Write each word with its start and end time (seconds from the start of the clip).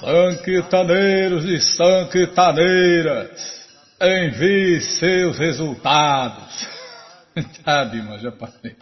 Sanquitaneiros 0.00 1.44
e 1.44 1.60
sanquitaneiras, 1.60 3.68
envie 4.00 4.80
seus 4.80 5.38
resultados. 5.38 6.66
tá, 7.62 7.84
Bima, 7.84 8.18
já 8.18 8.32
parei. 8.32 8.74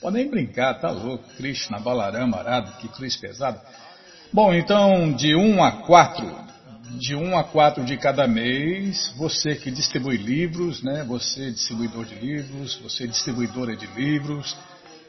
Pode 0.00 0.16
nem 0.16 0.28
brincar, 0.28 0.74
tá 0.80 0.90
louco. 0.90 1.22
Krishna, 1.36 1.78
Balarama, 1.78 2.38
Arado, 2.38 2.72
que 2.78 2.88
cruz 2.88 3.16
pesada. 3.16 3.62
Bom, 4.32 4.52
então, 4.52 5.12
de 5.12 5.36
1 5.36 5.62
a 5.62 5.70
4, 5.82 6.36
de 6.98 7.14
1 7.14 7.38
a 7.38 7.44
4 7.44 7.84
de 7.84 7.96
cada 7.96 8.26
mês, 8.26 9.14
você 9.16 9.54
que 9.54 9.70
distribui 9.70 10.16
livros, 10.16 10.82
né? 10.82 11.04
Você 11.04 11.52
distribuidor 11.52 12.06
de 12.06 12.16
livros, 12.16 12.74
você 12.82 13.06
distribuidora 13.06 13.76
de 13.76 13.86
livros, 13.86 14.56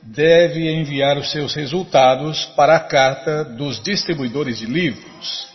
deve 0.01 0.71
enviar 0.71 1.17
os 1.17 1.31
seus 1.31 1.53
resultados 1.53 2.45
para 2.55 2.75
a 2.75 2.79
carta 2.79 3.43
dos 3.43 3.81
distribuidores 3.81 4.57
de 4.57 4.65
livros. 4.65 5.49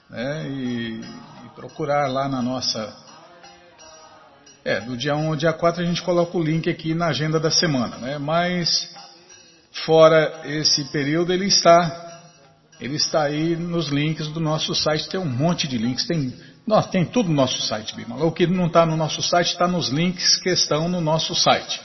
né, 0.09 0.47
e, 0.47 1.01
e, 1.01 1.49
procurar 1.55 2.07
lá 2.07 2.27
na 2.27 2.41
nossa. 2.41 3.01
É, 4.63 4.79
do 4.81 4.95
dia 4.95 5.15
1 5.15 5.29
ao 5.29 5.35
dia 5.35 5.51
4 5.51 5.81
a 5.81 5.85
gente 5.85 6.03
coloca 6.03 6.37
o 6.37 6.43
link 6.43 6.69
aqui 6.69 6.93
na 6.93 7.07
agenda 7.07 7.39
da 7.39 7.49
semana, 7.49 7.97
né? 7.97 8.19
Mas 8.19 8.93
fora 9.85 10.41
esse 10.45 10.83
período 10.91 11.33
ele 11.33 11.47
está 11.47 12.09
ele 12.79 12.95
está 12.95 13.23
aí 13.23 13.55
nos 13.55 13.89
links 13.89 14.27
do 14.27 14.39
nosso 14.39 14.75
site, 14.75 15.09
tem 15.09 15.19
um 15.19 15.29
monte 15.29 15.67
de 15.67 15.79
links, 15.79 16.05
tem 16.05 16.31
nós, 16.65 16.87
tem 16.87 17.05
tudo 17.05 17.29
no 17.29 17.35
nosso 17.35 17.61
site, 17.61 17.95
Bimala. 17.95 18.25
O 18.25 18.31
que 18.31 18.45
não 18.45 18.67
está 18.67 18.85
no 18.85 18.95
nosso 18.95 19.21
site 19.21 19.47
está 19.47 19.67
nos 19.67 19.89
links 19.89 20.37
que 20.37 20.49
estão 20.49 20.87
no 20.87 21.01
nosso 21.01 21.33
site. 21.35 21.81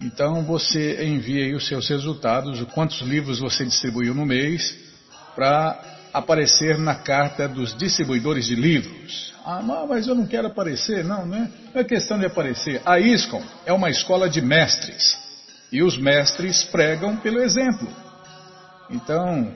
Então 0.00 0.44
você 0.44 1.04
envia 1.06 1.44
aí 1.44 1.54
os 1.54 1.66
seus 1.66 1.88
resultados, 1.88 2.62
quantos 2.74 3.00
livros 3.00 3.38
você 3.38 3.64
distribuiu 3.64 4.14
no 4.14 4.26
mês, 4.26 4.76
para 5.34 5.80
aparecer 6.12 6.78
na 6.78 6.94
carta 6.94 7.48
dos 7.48 7.76
distribuidores 7.76 8.46
de 8.46 8.54
livros. 8.54 9.34
Ah, 9.44 9.62
mas 9.88 10.06
eu 10.06 10.14
não 10.14 10.26
quero 10.26 10.48
aparecer. 10.48 11.04
Não, 11.04 11.24
né? 11.24 11.50
não 11.74 11.80
é 11.80 11.84
questão 11.84 12.18
de 12.18 12.26
aparecer. 12.26 12.82
A 12.84 12.98
ISCOM 12.98 13.42
é 13.64 13.72
uma 13.72 13.90
escola 13.90 14.28
de 14.28 14.40
mestres. 14.40 15.16
E 15.70 15.82
os 15.82 15.96
mestres 15.96 16.64
pregam 16.64 17.16
pelo 17.16 17.40
exemplo. 17.40 17.88
Então, 18.90 19.52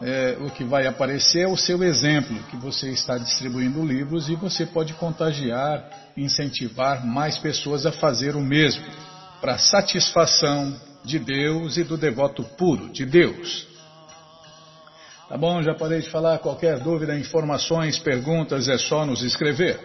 é, 0.00 0.36
o 0.40 0.50
que 0.50 0.62
vai 0.62 0.86
aparecer 0.86 1.42
é 1.42 1.48
o 1.48 1.56
seu 1.56 1.82
exemplo, 1.82 2.36
que 2.50 2.56
você 2.56 2.90
está 2.90 3.18
distribuindo 3.18 3.84
livros 3.84 4.28
e 4.28 4.36
você 4.36 4.64
pode 4.64 4.94
contagiar, 4.94 5.88
incentivar 6.16 7.04
mais 7.04 7.36
pessoas 7.38 7.84
a 7.84 7.90
fazer 7.90 8.36
o 8.36 8.40
mesmo, 8.40 8.84
para 9.40 9.58
satisfação 9.58 10.74
de 11.04 11.18
Deus 11.18 11.76
e 11.76 11.84
do 11.84 11.96
devoto 11.96 12.44
puro 12.56 12.88
de 12.90 13.04
Deus. 13.04 13.66
Tá 15.28 15.36
bom? 15.36 15.62
Já 15.62 15.74
parei 15.74 16.00
de 16.00 16.08
falar. 16.10 16.38
Qualquer 16.38 16.78
dúvida, 16.78 17.18
informações, 17.18 17.98
perguntas, 17.98 18.68
é 18.68 18.78
só 18.78 19.04
nos 19.04 19.22
escrever. 19.22 19.78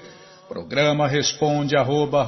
Programa 0.47 1.07
responde 1.07 1.75
arroba, 1.75 2.25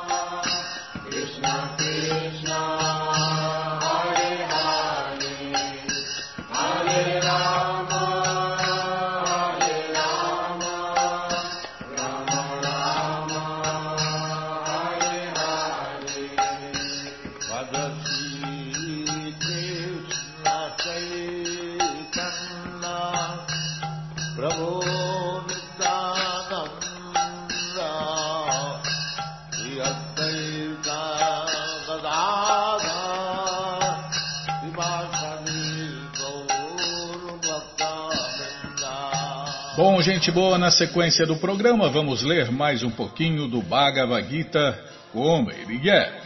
gente 40.21 40.31
boa, 40.31 40.55
na 40.55 40.69
sequência 40.69 41.25
do 41.25 41.35
programa 41.37 41.89
vamos 41.89 42.21
ler 42.21 42.51
mais 42.51 42.83
um 42.83 42.91
pouquinho 42.91 43.47
do 43.47 43.59
Bhagavad 43.59 44.29
Gita 44.29 44.79
como 45.11 45.49
ele 45.49 45.89
é. 45.89 46.21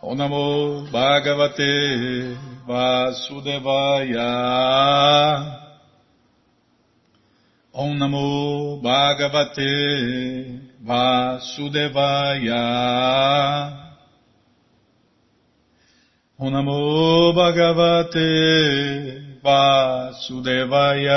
O 0.00 0.14
Namo 0.14 0.86
Bhagavate 0.88 2.36
Vasudevaya. 2.64 4.22
Om 7.72 7.94
Namo 7.96 8.80
Bhagavate 8.80 10.60
Vasudevaya. 10.80 12.54
Om 16.38 16.50
Namo 16.50 17.32
Bhagavate 17.34 18.20
Vasudevaya 19.42 21.10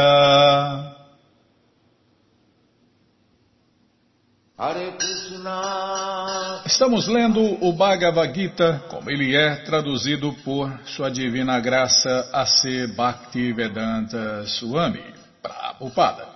Estamos 6.63 7.07
lendo 7.07 7.41
o 7.65 7.73
Bhagavad 7.73 8.31
Gita, 8.35 8.83
como 8.87 9.09
ele 9.09 9.35
é 9.35 9.55
traduzido 9.55 10.31
por 10.45 10.71
Sua 10.85 11.09
Divina 11.09 11.59
Graça 11.59 12.29
A.C. 12.31 12.85
Bhaktivedanta 12.85 14.45
Swami, 14.45 15.03
Prabhupada. 15.41 16.27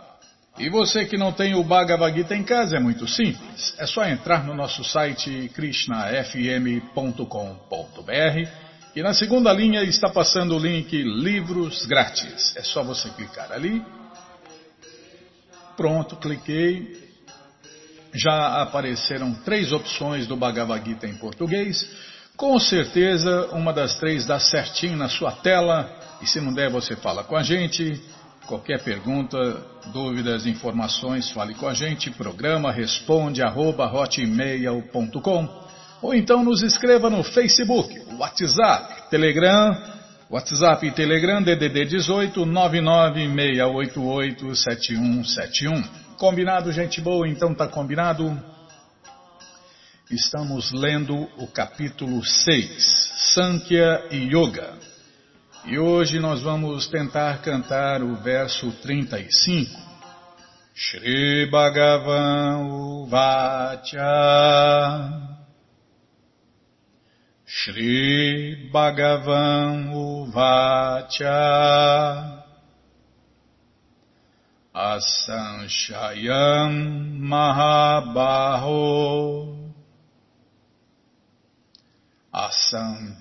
E 0.57 0.67
você 0.67 1.05
que 1.05 1.15
não 1.15 1.31
tem 1.31 1.53
o 1.53 1.63
Bhagavad 1.63 2.17
Gita 2.17 2.35
em 2.35 2.43
casa 2.43 2.77
é 2.77 2.79
muito 2.79 3.07
simples. 3.07 3.75
É 3.77 3.85
só 3.85 4.03
entrar 4.03 4.43
no 4.43 4.55
nosso 4.55 4.83
site 4.83 5.51
krishnafm.com.br 5.53 8.49
e 8.95 9.03
na 9.03 9.13
segunda 9.13 9.53
linha 9.53 9.83
está 9.83 10.09
passando 10.09 10.55
o 10.55 10.59
link 10.59 10.91
Livros 11.03 11.85
Grátis. 11.85 12.57
É 12.57 12.63
só 12.63 12.83
você 12.83 13.11
clicar 13.11 13.51
ali. 13.51 13.85
Pronto, 15.75 16.15
cliquei 16.15 17.06
já 18.17 18.61
apareceram 18.61 19.33
três 19.45 19.71
opções 19.71 20.27
do 20.27 20.35
Bhagavad 20.35 20.83
Gita 20.83 21.07
em 21.07 21.15
português. 21.15 21.87
Com 22.35 22.59
certeza, 22.59 23.47
uma 23.53 23.73
das 23.73 23.97
três 23.97 24.25
dá 24.25 24.39
certinho 24.39 24.97
na 24.97 25.09
sua 25.09 25.31
tela. 25.31 25.89
E 26.21 26.27
se 26.27 26.41
não 26.41 26.53
der, 26.53 26.69
você 26.69 26.95
fala 26.95 27.23
com 27.23 27.35
a 27.35 27.43
gente. 27.43 27.99
Qualquer 28.45 28.83
pergunta, 28.83 29.37
dúvidas, 29.91 30.45
informações, 30.45 31.31
fale 31.31 31.53
com 31.55 31.67
a 31.67 31.73
gente. 31.73 32.11
Programa 32.11 32.71
responde 32.71 33.41
arroba 33.41 33.87
ou 36.01 36.13
então 36.13 36.43
nos 36.43 36.61
escreva 36.61 37.09
no 37.09 37.23
Facebook, 37.23 37.97
WhatsApp, 38.19 39.09
Telegram, 39.09 39.75
WhatsApp 40.29 40.85
e 40.85 40.91
Telegram 40.91 41.41
DDD 41.41 41.85
18 41.85 42.45
99688 42.45 44.55
7171. 44.55 46.06
Combinado, 46.17 46.71
gente 46.71 46.99
boa? 46.99 47.27
Então 47.27 47.53
tá 47.53 47.67
combinado? 47.67 48.35
Estamos 50.09 50.71
lendo 50.71 51.29
o 51.37 51.45
capítulo 51.45 52.25
6, 52.25 53.33
Sankhya 53.35 54.07
e 54.09 54.33
Yoga. 54.33 54.73
E 55.65 55.77
hoje 55.77 56.19
nós 56.19 56.41
vamos 56.41 56.87
tentar 56.87 57.39
cantar 57.43 58.01
o 58.01 58.15
verso 58.15 58.71
35. 58.81 59.79
Shri 60.73 61.45
Bhagavan 61.51 63.05
Vacha 63.07 64.09
Shri 67.45 68.71
Bhagavan 68.71 70.31
Vacha 70.31 72.36
Asanshayam 74.77 76.69
Mahabaho. 77.17 78.77
Asanshayam 82.31 83.17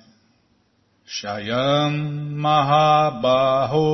Mahabaho. 2.36 3.88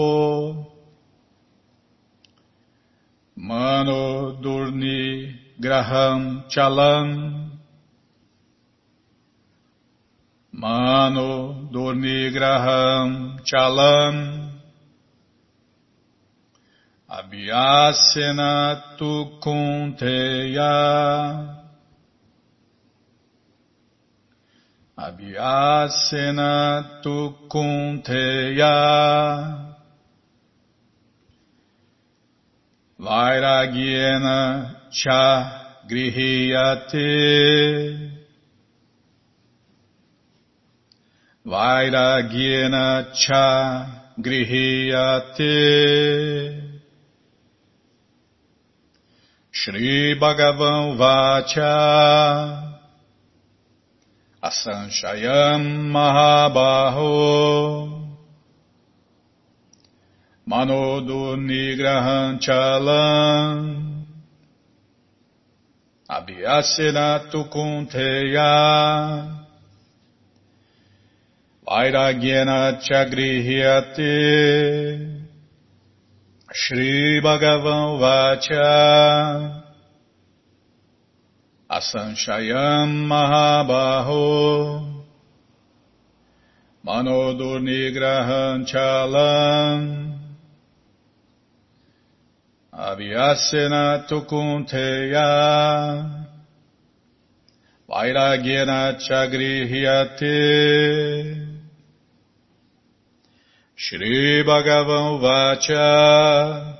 Mano 3.37 4.33
Durni 4.43 5.39
Graham 5.61 6.43
Chalam. 6.51 7.51
Mano 10.53 11.71
Durnigraham 11.73 13.39
Chalam 13.47 14.52
Abhyasena 17.13 18.97
Tu 18.97 19.13
Kunteya 19.43 20.73
Abhyasena 24.97 26.51
Tu 27.03 27.35
Kunteya 27.53 28.77
Vairagyena 32.99 34.39
Cha 34.91 35.83
Grihiyate. 35.87 37.11
Vairagyena 41.45 43.13
cha 43.13 43.87
grihiyate 44.17 45.51
Shri 49.55 50.19
Bhagavan 50.19 50.97
Vacha. 50.97 52.73
Asanshayam 54.43 55.93
Mahabaho. 55.93 57.13
Manodu 60.49 61.37
Nigrahan 61.37 62.41
Chalam. 62.41 64.07
Abhyasinatu 66.09 67.45
Kunteya 67.53 68.53
Vairagyena 71.69 72.81
Chagrihyate 72.81 74.13
Shri 76.55 77.19
Bhagavan 77.23 77.99
Vacha 77.99 79.65
Asanshayam 81.71 83.09
Mahabaho. 83.09 84.85
Manodurnigrahan 86.87 88.67
Chalam. 88.71 90.19
Abhyasena 92.75 94.07
Tukunteya. 94.07 95.31
Vairagyena 97.89 98.99
Chagrihyate 99.01 100.29
Shri 103.83 104.45
Bhagavan 104.47 105.19
Vacha. 105.19 106.79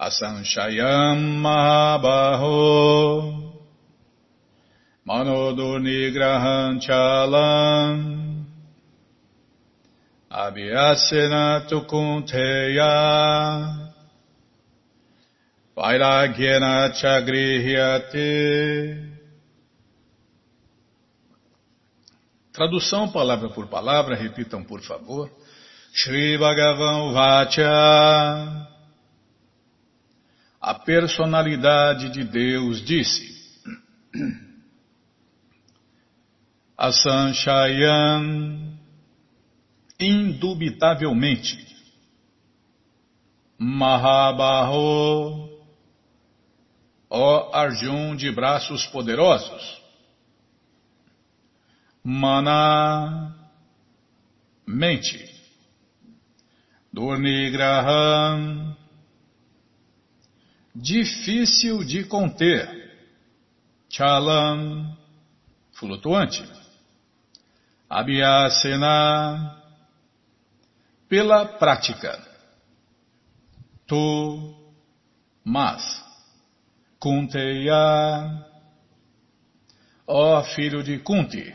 Asanshayam 0.00 1.38
Mahabaho. 1.38 3.54
Manodurnigrahan 5.06 6.82
Chalam. 6.82 8.46
Abhyasena 10.28 11.70
Tukunteya 11.70 12.94
Vairagyena 15.76 16.90
Chagrihyate 17.00 19.07
Tradução 22.58 23.08
palavra 23.12 23.48
por 23.50 23.68
palavra, 23.68 24.16
repitam 24.16 24.64
por 24.64 24.82
favor. 24.82 25.30
Shri 25.94 26.36
Bhagavan 26.36 27.12
Vacha. 27.12 28.66
A 30.60 30.74
personalidade 30.74 32.10
de 32.10 32.24
Deus 32.24 32.84
disse: 32.84 33.32
Asanchayan, 36.76 38.76
indubitavelmente, 40.00 41.64
Mahabaho, 43.56 45.48
ó 47.08 47.54
Arjun 47.54 48.16
de 48.16 48.32
braços 48.32 48.84
poderosos, 48.86 49.77
Mana, 52.04 53.34
mente. 54.66 55.28
Durnigraham, 56.92 58.76
difícil 60.74 61.84
de 61.84 62.04
conter. 62.04 62.78
Chalam, 63.88 64.96
flutuante. 65.72 66.44
Abhyasena, 67.88 69.62
pela 71.08 71.46
prática. 71.46 72.26
Tu, 73.86 74.54
mas. 75.44 76.04
Kunteya, 76.98 78.44
ó 80.04 80.42
filho 80.42 80.82
de 80.82 80.98
Kunti. 80.98 81.54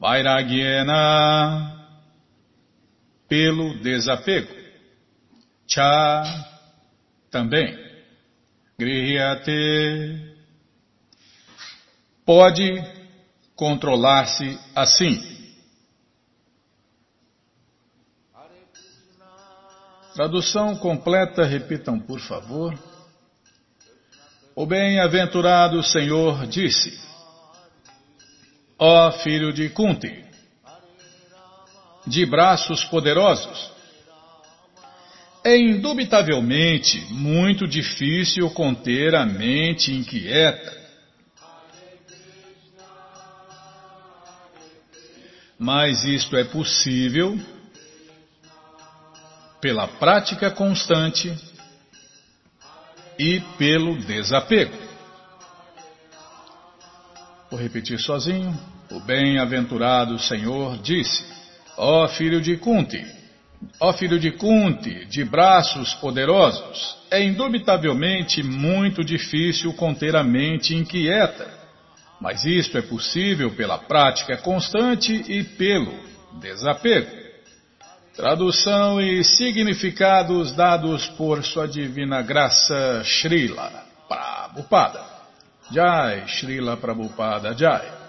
Vairagyena, 0.00 1.76
pelo 3.28 3.78
desapego. 3.80 4.48
Cha, 5.68 6.22
também. 7.30 7.78
Grihyate, 8.78 10.34
pode 12.24 12.82
controlar-se 13.54 14.58
assim. 14.74 15.38
Tradução 20.14 20.76
completa, 20.76 21.44
repitam 21.44 22.00
por 22.00 22.20
favor. 22.20 22.74
O 24.56 24.64
bem-aventurado 24.64 25.82
Senhor 25.82 26.46
disse: 26.46 26.98
Ó 28.82 29.12
filho 29.12 29.52
de 29.52 29.68
Kunti, 29.68 30.24
de 32.06 32.24
braços 32.24 32.82
poderosos, 32.86 33.70
é 35.44 35.54
indubitavelmente 35.54 36.98
muito 37.10 37.68
difícil 37.68 38.48
conter 38.50 39.14
a 39.14 39.26
mente 39.26 39.92
inquieta. 39.92 40.80
Mas 45.58 46.02
isto 46.06 46.34
é 46.34 46.44
possível 46.44 47.38
pela 49.60 49.86
prática 49.86 50.50
constante 50.50 51.30
e 53.18 53.40
pelo 53.58 53.98
desapego. 53.98 54.89
Vou 57.50 57.58
repetir 57.58 57.98
sozinho. 57.98 58.56
O 58.92 59.00
bem-aventurado 59.00 60.16
Senhor 60.20 60.78
disse: 60.78 61.24
Ó 61.76 62.06
filho 62.06 62.40
de 62.40 62.56
Kunti, 62.56 63.04
ó 63.80 63.92
filho 63.92 64.20
de 64.20 64.30
Kunti, 64.30 65.04
de 65.06 65.24
braços 65.24 65.92
poderosos, 65.94 66.96
é 67.10 67.20
indubitavelmente 67.20 68.40
muito 68.40 69.04
difícil 69.04 69.72
conter 69.72 70.14
a 70.14 70.22
mente 70.22 70.76
inquieta, 70.76 71.52
mas 72.20 72.44
isto 72.44 72.78
é 72.78 72.82
possível 72.82 73.50
pela 73.56 73.78
prática 73.78 74.36
constante 74.36 75.12
e 75.12 75.42
pelo 75.42 75.92
desapego. 76.40 77.18
Tradução 78.14 79.00
e 79.00 79.24
significados 79.24 80.52
dados 80.52 81.06
por 81.08 81.42
Sua 81.44 81.66
Divina 81.66 82.22
Graça 82.22 83.02
Srila 83.04 83.72
Prabhupada. 84.08 85.09
Jai, 85.72 86.26
Srila 86.26 86.76
Prabhupada 86.76 87.54
Jai. 87.56 88.00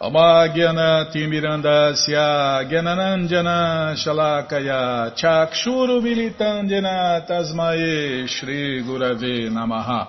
Amagyana 0.00 1.10
Timirandasya 1.10 2.62
Gyananandjana 2.70 3.96
Shalakaya 3.98 5.10
Chakshuru 5.16 6.00
Militandjana 6.00 7.26
Tasmae 7.26 8.28
Shri 8.28 8.84
Gurave 8.84 9.50
Namaha 9.50 10.06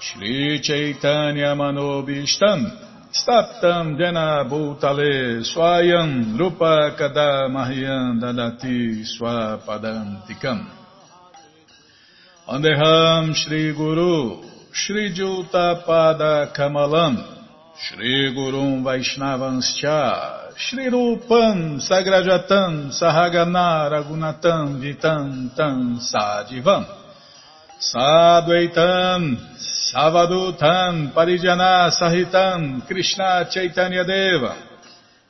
Shri 0.00 0.58
Chaitanya 0.60 1.54
Manobishtam 1.54 2.66
Staptam 3.14 3.96
Jana 3.96 4.44
Bhutale 4.50 5.44
Swayam 5.46 6.36
Rupa 6.36 6.96
Kadamahyam 6.98 8.18
Dadati 8.18 9.04
Swapadantikam 9.06 10.66
Andeham 12.48 13.32
Shri 14.74 15.12
Juta 15.12 15.84
Pada 15.86 16.50
Kamalam 16.56 17.22
Shri 17.76 18.34
Gurum 18.34 18.82
Vaishnavanscha 18.82 20.56
Shri 20.56 20.88
Rupam 20.88 21.76
Sagrajatam 21.76 22.88
Sahagana 22.88 23.92
Ragunatam 23.92 24.80
Vitam 24.80 25.54
Tam 25.54 25.98
Sadivam 26.00 26.86
Sadvaitam 27.78 29.36
Savadutam 29.92 31.12
Parijana 31.12 31.90
Sahitam 31.92 32.88
Krishna 32.88 33.46
Chaitanya 33.50 34.04
Deva 34.04 34.56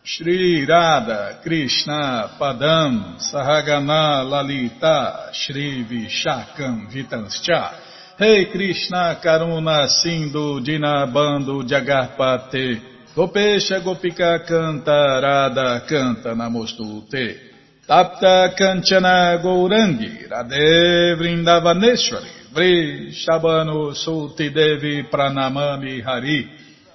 Shri 0.04 0.64
Radha 0.64 1.40
Krishna 1.42 2.30
Padam 2.40 3.18
Sahagana 3.18 4.22
Lalita 4.22 5.30
Shri 5.32 5.84
Vishakam 5.84 6.86
Vitanscha 6.94 7.91
Rei 8.18 8.50
Krishna 8.50 9.18
Karuna 9.22 9.88
Sindhu 9.88 10.60
Dinabando 10.60 11.62
Jagarpate. 11.64 12.80
Gopesha 13.14 13.80
Gopika 13.80 14.44
Canta 14.46 15.18
Radha 15.20 15.84
Canta 15.86 16.34
Namostute. 16.34 17.50
Tapta 17.86 18.54
Kanchana 18.54 19.38
Gourangi 19.42 20.28
Radhe 20.28 21.16
Vrindavaneshwari. 21.16 22.52
Vri 22.52 23.12
Shabano 23.12 23.94
Sulti 23.94 24.50
Devi 24.50 25.04
Pranamami 25.10 26.02
Hari. 26.02 26.48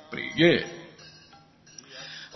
Priye 0.09 0.76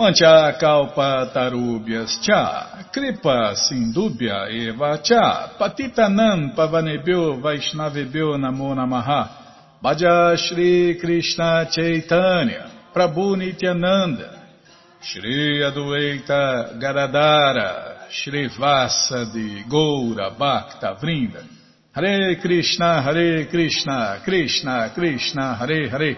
Mancha 0.02 0.58
kalpa 0.60 1.30
tarubhyas 1.32 2.20
cha, 2.24 2.88
kripa 2.92 3.54
sindubhya 3.56 4.50
eva 4.50 4.98
cha, 5.04 5.52
patitanam 5.60 6.56
pavanebhyo 6.56 7.38
vaishnavebhyo 7.40 8.38
namo 8.40 8.74
namaha, 8.74 9.30
bhaja 9.84 10.36
Shri 10.36 10.98
Krishna 11.00 11.68
Chaitanya, 11.72 12.90
Prabhu 12.92 13.38
Nityananda, 13.38 14.42
Shri 15.04 15.62
Adueita 15.62 16.82
Garadara, 16.82 18.10
Shri 18.10 18.50
Vasa 18.58 19.26
de 19.32 19.64
Goura 19.70 20.32
Bhakta 20.36 20.98
Vrinda, 21.00 21.44
Hare 21.94 22.38
Krishna, 22.42 23.04
Hare 23.04 23.46
Krishna, 23.52 24.20
Krishna 24.26 24.92
Krishna, 24.96 25.56
Hare 25.58 25.90
Hare, 25.90 26.18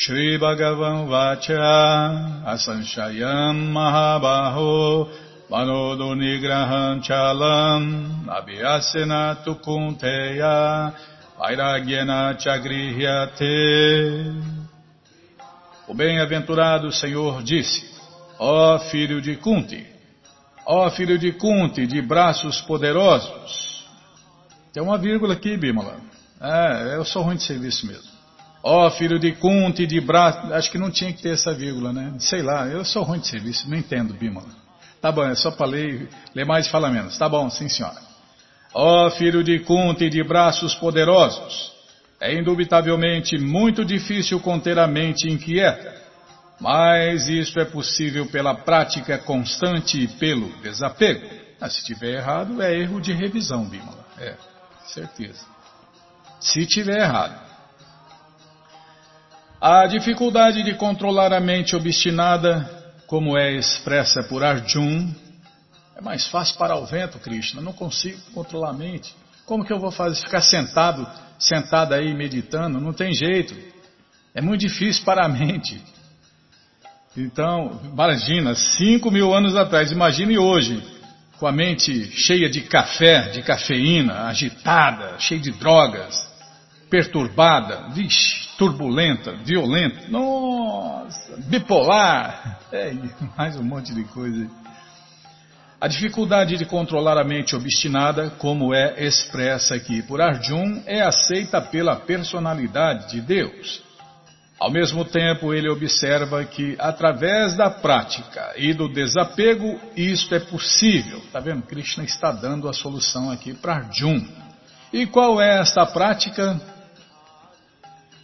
Shri 0.00 0.38
Bhagavan 0.38 1.08
Vacha 1.08 2.42
Asanshayam 2.46 3.70
Mahabaho 3.70 5.06
Manodo 5.50 6.14
Nigraham 6.14 7.02
Chalam 7.02 8.24
Abhyasena 8.26 9.44
Tukunteya 9.44 10.94
Vairagyana 11.38 12.34
Chagrihyate 12.40 13.52
O 15.86 15.92
bem-aventurado 15.92 16.90
Senhor 16.90 17.42
disse, 17.42 17.84
ó 18.38 18.78
filho 18.78 19.20
de 19.20 19.36
Kunti, 19.36 19.86
ó 20.66 20.90
filho 20.90 21.18
de 21.18 21.32
Kunti, 21.32 21.86
de 21.86 22.00
braços 22.00 22.62
poderosos. 22.62 23.84
Tem 24.72 24.82
uma 24.82 24.96
vírgula 24.96 25.34
aqui, 25.34 25.58
Bimala. 25.58 25.98
É, 26.40 26.96
eu 26.96 27.04
sou 27.04 27.22
ruim 27.22 27.36
de 27.36 27.42
serviço 27.42 27.86
mesmo. 27.86 28.09
Ó 28.62 28.86
oh, 28.86 28.90
filho 28.90 29.18
de 29.18 29.32
Kunti, 29.32 29.86
de 29.86 30.00
braço. 30.00 30.52
Acho 30.52 30.70
que 30.70 30.78
não 30.78 30.90
tinha 30.90 31.12
que 31.12 31.22
ter 31.22 31.30
essa 31.30 31.52
vírgula, 31.52 31.92
né? 31.92 32.14
Sei 32.18 32.42
lá, 32.42 32.66
eu 32.66 32.84
sou 32.84 33.02
ruim 33.02 33.18
de 33.18 33.26
serviço, 33.26 33.68
não 33.68 33.76
entendo, 33.76 34.12
Bímola. 34.12 34.48
Tá 35.00 35.10
bom, 35.10 35.24
é 35.24 35.34
só 35.34 35.50
para 35.50 35.66
ler, 35.66 36.08
ler 36.34 36.44
mais 36.44 36.66
e 36.66 36.70
falar 36.70 36.90
menos. 36.90 37.16
Tá 37.16 37.28
bom, 37.28 37.48
sim 37.48 37.68
senhora. 37.68 37.96
Ó 38.74 39.06
oh, 39.06 39.10
filho 39.12 39.42
de 39.42 39.60
Kunti, 39.60 40.10
de 40.10 40.22
braços 40.22 40.74
poderosos. 40.74 41.72
É 42.20 42.34
indubitavelmente 42.34 43.38
muito 43.38 43.82
difícil 43.82 44.38
conter 44.40 44.78
a 44.78 44.86
mente 44.86 45.26
inquieta, 45.26 45.94
mas 46.60 47.28
isso 47.28 47.58
é 47.58 47.64
possível 47.64 48.26
pela 48.26 48.54
prática 48.54 49.16
constante 49.16 50.02
e 50.02 50.06
pelo 50.06 50.50
desapego. 50.60 51.26
Ah, 51.58 51.70
se 51.70 51.78
estiver 51.78 52.16
errado, 52.18 52.60
é 52.60 52.78
erro 52.78 53.00
de 53.00 53.14
revisão, 53.14 53.64
Bímola. 53.64 54.04
É, 54.18 54.34
certeza. 54.86 55.46
Se 56.40 56.66
tiver 56.66 57.00
errado. 57.00 57.49
A 59.60 59.86
dificuldade 59.86 60.62
de 60.62 60.72
controlar 60.72 61.34
a 61.34 61.38
mente 61.38 61.76
obstinada, 61.76 62.64
como 63.06 63.36
é 63.36 63.52
expressa 63.52 64.22
por 64.22 64.42
Arjun, 64.42 65.12
é 65.94 66.00
mais 66.00 66.26
fácil 66.28 66.56
parar 66.56 66.76
o 66.76 66.86
vento, 66.86 67.18
Krishna. 67.18 67.60
Não 67.60 67.74
consigo 67.74 68.18
controlar 68.32 68.70
a 68.70 68.72
mente. 68.72 69.14
Como 69.44 69.62
que 69.62 69.70
eu 69.70 69.78
vou 69.78 69.90
fazer? 69.90 70.22
Ficar 70.22 70.40
sentado, 70.40 71.06
sentado 71.38 71.92
aí 71.92 72.14
meditando? 72.14 72.80
Não 72.80 72.94
tem 72.94 73.12
jeito. 73.12 73.54
É 74.34 74.40
muito 74.40 74.62
difícil 74.62 75.04
para 75.04 75.26
a 75.26 75.28
mente. 75.28 75.78
Então, 77.14 77.82
imagina, 77.84 78.54
cinco 78.54 79.10
mil 79.10 79.34
anos 79.34 79.54
atrás, 79.54 79.92
imagine 79.92 80.38
hoje, 80.38 80.82
com 81.38 81.46
a 81.46 81.52
mente 81.52 82.10
cheia 82.12 82.48
de 82.48 82.62
café, 82.62 83.28
de 83.28 83.42
cafeína, 83.42 84.22
agitada, 84.22 85.18
cheia 85.18 85.40
de 85.40 85.50
drogas, 85.50 86.16
perturbada, 86.88 87.90
vixe, 87.90 88.48
turbulenta, 88.60 89.32
violenta, 89.36 90.06
nossa, 90.10 91.34
bipolar, 91.46 92.60
é, 92.70 92.94
mais 93.34 93.56
um 93.56 93.62
monte 93.62 93.94
de 93.94 94.04
coisa. 94.04 94.50
A 95.80 95.88
dificuldade 95.88 96.58
de 96.58 96.66
controlar 96.66 97.16
a 97.16 97.24
mente 97.24 97.56
obstinada, 97.56 98.28
como 98.36 98.74
é 98.74 99.02
expressa 99.02 99.76
aqui 99.76 100.02
por 100.02 100.20
Arjun, 100.20 100.82
é 100.84 101.00
aceita 101.00 101.58
pela 101.62 101.96
personalidade 101.96 103.12
de 103.12 103.22
Deus. 103.22 103.82
Ao 104.58 104.70
mesmo 104.70 105.06
tempo, 105.06 105.54
ele 105.54 105.70
observa 105.70 106.44
que, 106.44 106.76
através 106.78 107.56
da 107.56 107.70
prática 107.70 108.52
e 108.58 108.74
do 108.74 108.92
desapego, 108.92 109.80
isto 109.96 110.34
é 110.34 110.38
possível. 110.38 111.20
Está 111.20 111.40
vendo? 111.40 111.62
Krishna 111.62 112.04
está 112.04 112.30
dando 112.30 112.68
a 112.68 112.74
solução 112.74 113.30
aqui 113.30 113.54
para 113.54 113.76
Arjun. 113.76 114.22
E 114.92 115.06
qual 115.06 115.40
é 115.40 115.60
esta 115.60 115.86
prática? 115.86 116.60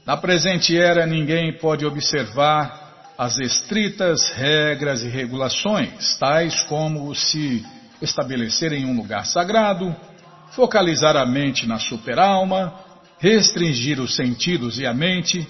Na 0.07 0.17
presente 0.17 0.79
era, 0.79 1.05
ninguém 1.05 1.59
pode 1.59 1.85
observar 1.85 3.11
as 3.19 3.39
estritas 3.39 4.31
regras 4.31 5.03
e 5.03 5.09
regulações, 5.09 6.17
tais 6.17 6.63
como 6.63 7.13
se 7.13 7.67
estabelecer 8.01 8.73
em 8.73 8.85
um 8.85 8.97
lugar 8.97 9.27
sagrado, 9.27 9.93
focalizar 10.53 11.17
a 11.17 11.27
mente 11.27 11.67
na 11.67 11.81
superalma, 11.81 12.73
restringir 13.19 13.99
os 14.01 14.15
sentidos 14.15 14.79
e 14.79 14.87
a 14.87 14.95
mente, 14.95 15.45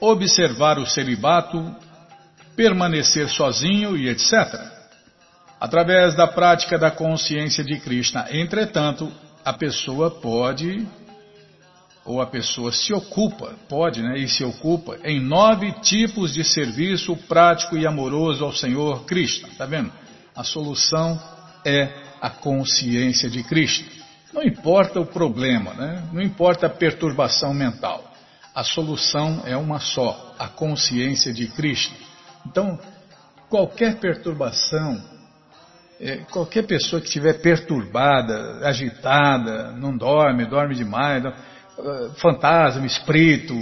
observar 0.00 0.80
o 0.80 0.86
celibato, 0.86 1.72
permanecer 2.56 3.28
sozinho 3.28 3.96
e 3.96 4.08
etc. 4.08 4.32
Através 5.60 6.16
da 6.16 6.26
prática 6.26 6.76
da 6.76 6.90
consciência 6.90 7.62
de 7.62 7.78
Krishna, 7.78 8.26
entretanto, 8.32 9.12
a 9.44 9.52
pessoa 9.52 10.10
pode 10.10 10.84
ou 12.04 12.20
a 12.20 12.26
pessoa 12.26 12.70
se 12.70 12.92
ocupa, 12.92 13.54
pode, 13.68 14.02
né, 14.02 14.18
e 14.18 14.28
se 14.28 14.44
ocupa 14.44 14.98
em 15.04 15.20
nove 15.20 15.72
tipos 15.80 16.34
de 16.34 16.44
serviço 16.44 17.16
prático 17.28 17.76
e 17.76 17.86
amoroso 17.86 18.44
ao 18.44 18.52
Senhor 18.52 19.04
Cristo. 19.04 19.46
Está 19.48 19.64
vendo? 19.64 19.90
A 20.36 20.44
solução 20.44 21.20
é 21.64 21.88
a 22.20 22.28
consciência 22.28 23.30
de 23.30 23.42
Cristo. 23.42 23.88
Não 24.32 24.42
importa 24.42 25.00
o 25.00 25.06
problema, 25.06 25.72
né? 25.74 26.02
não 26.12 26.20
importa 26.20 26.66
a 26.66 26.70
perturbação 26.70 27.54
mental. 27.54 28.12
A 28.54 28.64
solução 28.64 29.42
é 29.46 29.56
uma 29.56 29.78
só, 29.78 30.34
a 30.38 30.48
consciência 30.48 31.32
de 31.32 31.46
Cristo. 31.48 31.94
Então, 32.46 32.78
qualquer 33.48 33.98
perturbação, 33.98 35.00
é, 36.00 36.18
qualquer 36.30 36.66
pessoa 36.66 37.00
que 37.00 37.06
estiver 37.06 37.40
perturbada, 37.40 38.66
agitada, 38.66 39.72
não 39.72 39.96
dorme, 39.96 40.44
dorme 40.46 40.74
demais, 40.74 41.22
fantasma, 42.16 42.86
espírito, 42.86 43.54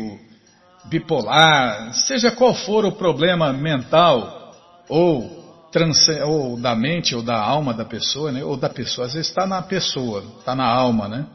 bipolar, 0.84 1.94
seja 1.94 2.30
qual 2.30 2.54
for 2.54 2.84
o 2.84 2.92
problema 2.92 3.52
mental 3.52 4.52
ou, 4.88 5.68
trans, 5.70 6.08
ou 6.24 6.56
da 6.58 6.74
mente 6.74 7.14
ou 7.14 7.22
da 7.22 7.40
alma 7.40 7.72
da 7.72 7.84
pessoa, 7.84 8.32
né? 8.32 8.44
ou 8.44 8.56
da 8.56 8.68
pessoa, 8.68 9.06
às 9.06 9.14
vezes 9.14 9.28
está 9.28 9.46
na 9.46 9.62
pessoa, 9.62 10.24
está 10.38 10.54
na 10.54 10.66
alma, 10.66 11.08
né? 11.08 11.26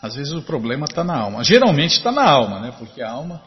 Às 0.00 0.14
vezes 0.14 0.32
o 0.32 0.42
problema 0.42 0.84
está 0.84 1.02
na 1.02 1.16
alma. 1.16 1.42
Geralmente 1.42 1.96
está 1.96 2.12
na 2.12 2.22
alma, 2.22 2.60
né? 2.60 2.72
Porque 2.78 3.02
a 3.02 3.10
alma, 3.10 3.42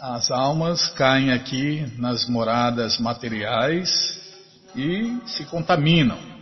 as 0.00 0.30
almas 0.30 0.88
caem 0.90 1.32
aqui 1.32 1.92
nas 1.98 2.28
moradas 2.28 2.98
materiais 2.98 4.20
e 4.76 5.18
se 5.26 5.44
contaminam. 5.46 6.33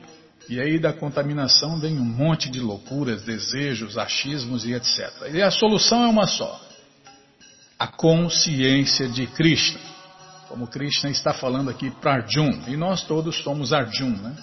E 0.49 0.61
aí 0.61 0.79
da 0.79 0.93
contaminação 0.93 1.79
vem 1.79 1.99
um 1.99 2.05
monte 2.05 2.51
de 2.51 2.61
loucuras, 2.61 3.23
desejos, 3.23 3.97
achismos 3.97 4.65
e 4.65 4.73
etc. 4.73 5.33
E 5.33 5.41
a 5.41 5.51
solução 5.51 6.05
é 6.05 6.09
uma 6.09 6.27
só: 6.27 6.61
a 7.79 7.87
consciência 7.87 9.09
de 9.09 9.27
Krishna. 9.27 9.81
Como 10.49 10.67
Krishna 10.67 11.09
está 11.09 11.33
falando 11.33 11.71
aqui 11.71 11.91
para 11.91 12.15
Arjun, 12.15 12.65
e 12.69 12.77
nós 12.77 13.03
todos 13.03 13.43
somos 13.43 13.73
Arjun, 13.73 14.11
né? 14.11 14.37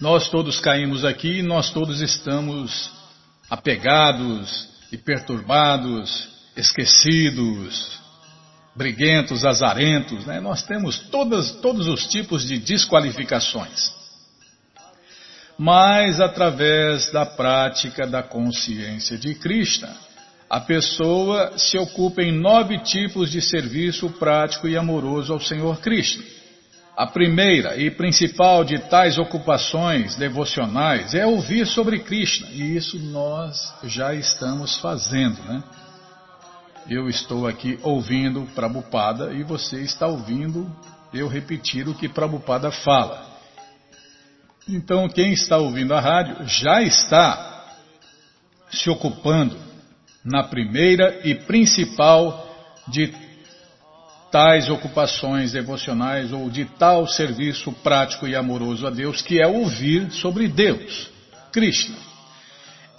Nós 0.00 0.30
todos 0.30 0.58
caímos 0.58 1.04
aqui, 1.04 1.42
nós 1.42 1.70
todos 1.70 2.00
estamos 2.00 2.90
apegados 3.50 4.70
e 4.90 4.96
perturbados, 4.96 6.30
esquecidos, 6.56 7.99
briguentos, 8.74 9.44
azarentos. 9.44 10.26
Né? 10.26 10.40
Nós 10.40 10.62
temos 10.62 10.98
todas, 10.98 11.52
todos 11.52 11.86
os 11.86 12.06
tipos 12.06 12.46
de 12.46 12.58
desqualificações. 12.58 13.92
Mas 15.58 16.20
através 16.20 17.10
da 17.10 17.26
prática 17.26 18.06
da 18.06 18.22
consciência 18.22 19.18
de 19.18 19.34
Krishna, 19.34 19.94
a 20.48 20.58
pessoa 20.58 21.52
se 21.58 21.78
ocupa 21.78 22.22
em 22.22 22.32
nove 22.32 22.78
tipos 22.78 23.30
de 23.30 23.42
serviço 23.42 24.08
prático 24.10 24.66
e 24.66 24.76
amoroso 24.76 25.32
ao 25.32 25.40
Senhor 25.40 25.78
Krishna. 25.80 26.24
A 26.96 27.06
primeira 27.06 27.76
e 27.76 27.90
principal 27.90 28.64
de 28.64 28.78
tais 28.78 29.16
ocupações 29.16 30.16
devocionais 30.16 31.14
é 31.14 31.24
ouvir 31.24 31.66
sobre 31.66 32.00
Krishna, 32.00 32.48
e 32.50 32.76
isso 32.76 32.98
nós 32.98 33.72
já 33.84 34.12
estamos 34.12 34.76
fazendo, 34.78 35.40
né? 35.44 35.62
Eu 36.90 37.08
estou 37.08 37.46
aqui 37.46 37.78
ouvindo 37.84 38.48
Prabhupada 38.52 39.32
e 39.32 39.44
você 39.44 39.80
está 39.80 40.08
ouvindo 40.08 40.68
eu 41.14 41.28
repetir 41.28 41.86
o 41.86 41.94
que 41.94 42.08
Prabhupada 42.08 42.72
fala. 42.72 43.30
Então, 44.68 45.08
quem 45.08 45.32
está 45.32 45.56
ouvindo 45.56 45.94
a 45.94 46.00
rádio 46.00 46.48
já 46.48 46.82
está 46.82 47.64
se 48.72 48.90
ocupando 48.90 49.56
na 50.24 50.42
primeira 50.42 51.20
e 51.22 51.36
principal 51.36 52.44
de 52.88 53.14
tais 54.32 54.68
ocupações 54.68 55.52
devocionais 55.52 56.32
ou 56.32 56.50
de 56.50 56.64
tal 56.64 57.06
serviço 57.06 57.70
prático 57.84 58.26
e 58.26 58.34
amoroso 58.34 58.84
a 58.84 58.90
Deus, 58.90 59.22
que 59.22 59.40
é 59.40 59.46
ouvir 59.46 60.10
sobre 60.10 60.48
Deus, 60.48 61.08
Krishna. 61.52 62.09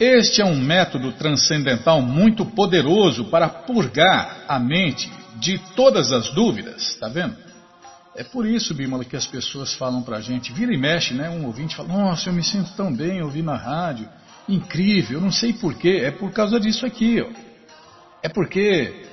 Este 0.02 0.42
é 0.42 0.46
um 0.46 0.60
método 0.60 1.12
transcendental 1.12 2.02
muito 2.02 2.44
poderoso 2.44 3.26
para 3.26 3.48
purgar 3.48 4.46
a 4.48 4.58
mente 4.58 5.12
de 5.36 5.60
todas 5.76 6.12
as 6.12 6.32
dúvidas, 6.32 6.94
está 6.94 7.08
vendo? 7.08 7.38
É 8.16 8.24
por 8.24 8.48
isso, 8.48 8.74
Bímola, 8.74 9.06
que 9.06 9.16
as 9.16 9.28
pessoas 9.28 9.76
falam 9.76 10.02
para 10.02 10.18
a 10.18 10.22
gente, 10.22 10.52
vira 10.52 10.74
e 10.74 10.78
mexe, 10.78 11.14
né? 11.14 11.30
Um 11.30 11.46
ouvinte 11.46 11.76
fala, 11.76 11.90
nossa, 11.90 12.30
eu 12.30 12.34
me 12.34 12.44
sinto 12.44 12.72
tão 12.76 12.92
bem 12.92 13.22
ouvindo 13.22 13.46
na 13.46 13.56
rádio, 13.56 14.10
incrível, 14.50 15.20
eu 15.20 15.22
não 15.22 15.32
sei 15.32 15.54
porquê, 15.54 16.02
é 16.04 16.10
por 16.10 16.32
causa 16.32 16.60
disso 16.60 16.84
aqui, 16.84 17.22
ó. 17.22 17.30
É 18.24 18.28
porque 18.28 19.06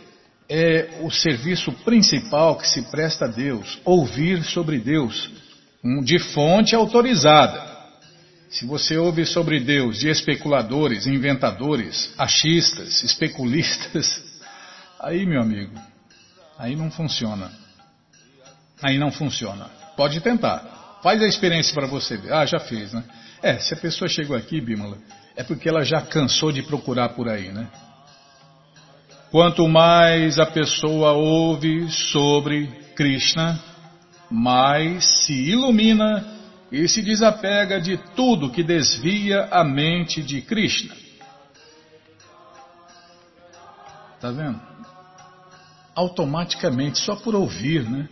é 0.49 1.00
o 1.02 1.11
serviço 1.11 1.71
principal 1.85 2.57
que 2.57 2.66
se 2.66 2.80
presta 2.90 3.26
a 3.26 3.28
Deus, 3.28 3.78
ouvir 3.85 4.42
sobre 4.42 4.78
Deus, 4.78 5.30
de 6.02 6.18
fonte 6.18 6.75
autorizada. 6.75 7.68
Se 8.50 8.64
você 8.64 8.97
ouve 8.97 9.26
sobre 9.26 9.61
Deus 9.61 9.99
de 9.99 10.09
especuladores, 10.09 11.07
inventadores, 11.07 12.14
achistas, 12.17 13.02
especulistas, 13.02 14.23
aí, 14.99 15.26
meu 15.26 15.43
amigo, 15.43 15.78
aí 16.59 16.75
não 16.75 16.90
funciona. 16.90 17.50
Aí 18.83 18.99
não 18.99 19.12
funciona. 19.12 19.66
Pode 19.96 20.20
tentar. 20.20 20.99
Faz 21.03 21.23
a 21.23 21.27
experiência 21.27 21.75
para 21.75 21.87
você 21.87 22.16
ver. 22.16 22.33
Ah, 22.33 22.46
já 22.46 22.59
fez, 22.59 22.92
né? 22.92 23.05
É, 23.42 23.59
se 23.59 23.75
a 23.75 23.77
pessoa 23.77 24.09
chegou 24.09 24.37
aqui, 24.37 24.61
Bímola, 24.61 24.96
é 25.37 25.44
porque 25.44 25.68
ela 25.68 25.85
já 25.85 26.01
cansou 26.01 26.51
de 26.51 26.62
procurar 26.62 27.11
por 27.11 27.29
aí, 27.29 27.53
né? 27.53 27.68
Quanto 29.31 29.68
mais 29.68 30.38
a 30.38 30.46
pessoa 30.46 31.12
ouve 31.12 31.88
sobre 31.90 32.66
Krishna, 32.96 33.61
mais 34.31 35.05
se 35.27 35.35
ilumina 35.35 36.38
e 36.70 36.87
se 36.88 37.02
desapega 37.02 37.81
de 37.81 37.96
tudo 38.14 38.50
que 38.50 38.62
desvia 38.62 39.48
a 39.50 39.64
mente 39.64 40.22
de 40.22 40.42
Krishna. 40.42 40.94
Tá 44.20 44.31
vendo? 44.31 44.61
Automaticamente, 45.94 46.98
só 46.98 47.16
por 47.16 47.35
ouvir, 47.35 47.88
né? 47.88 48.09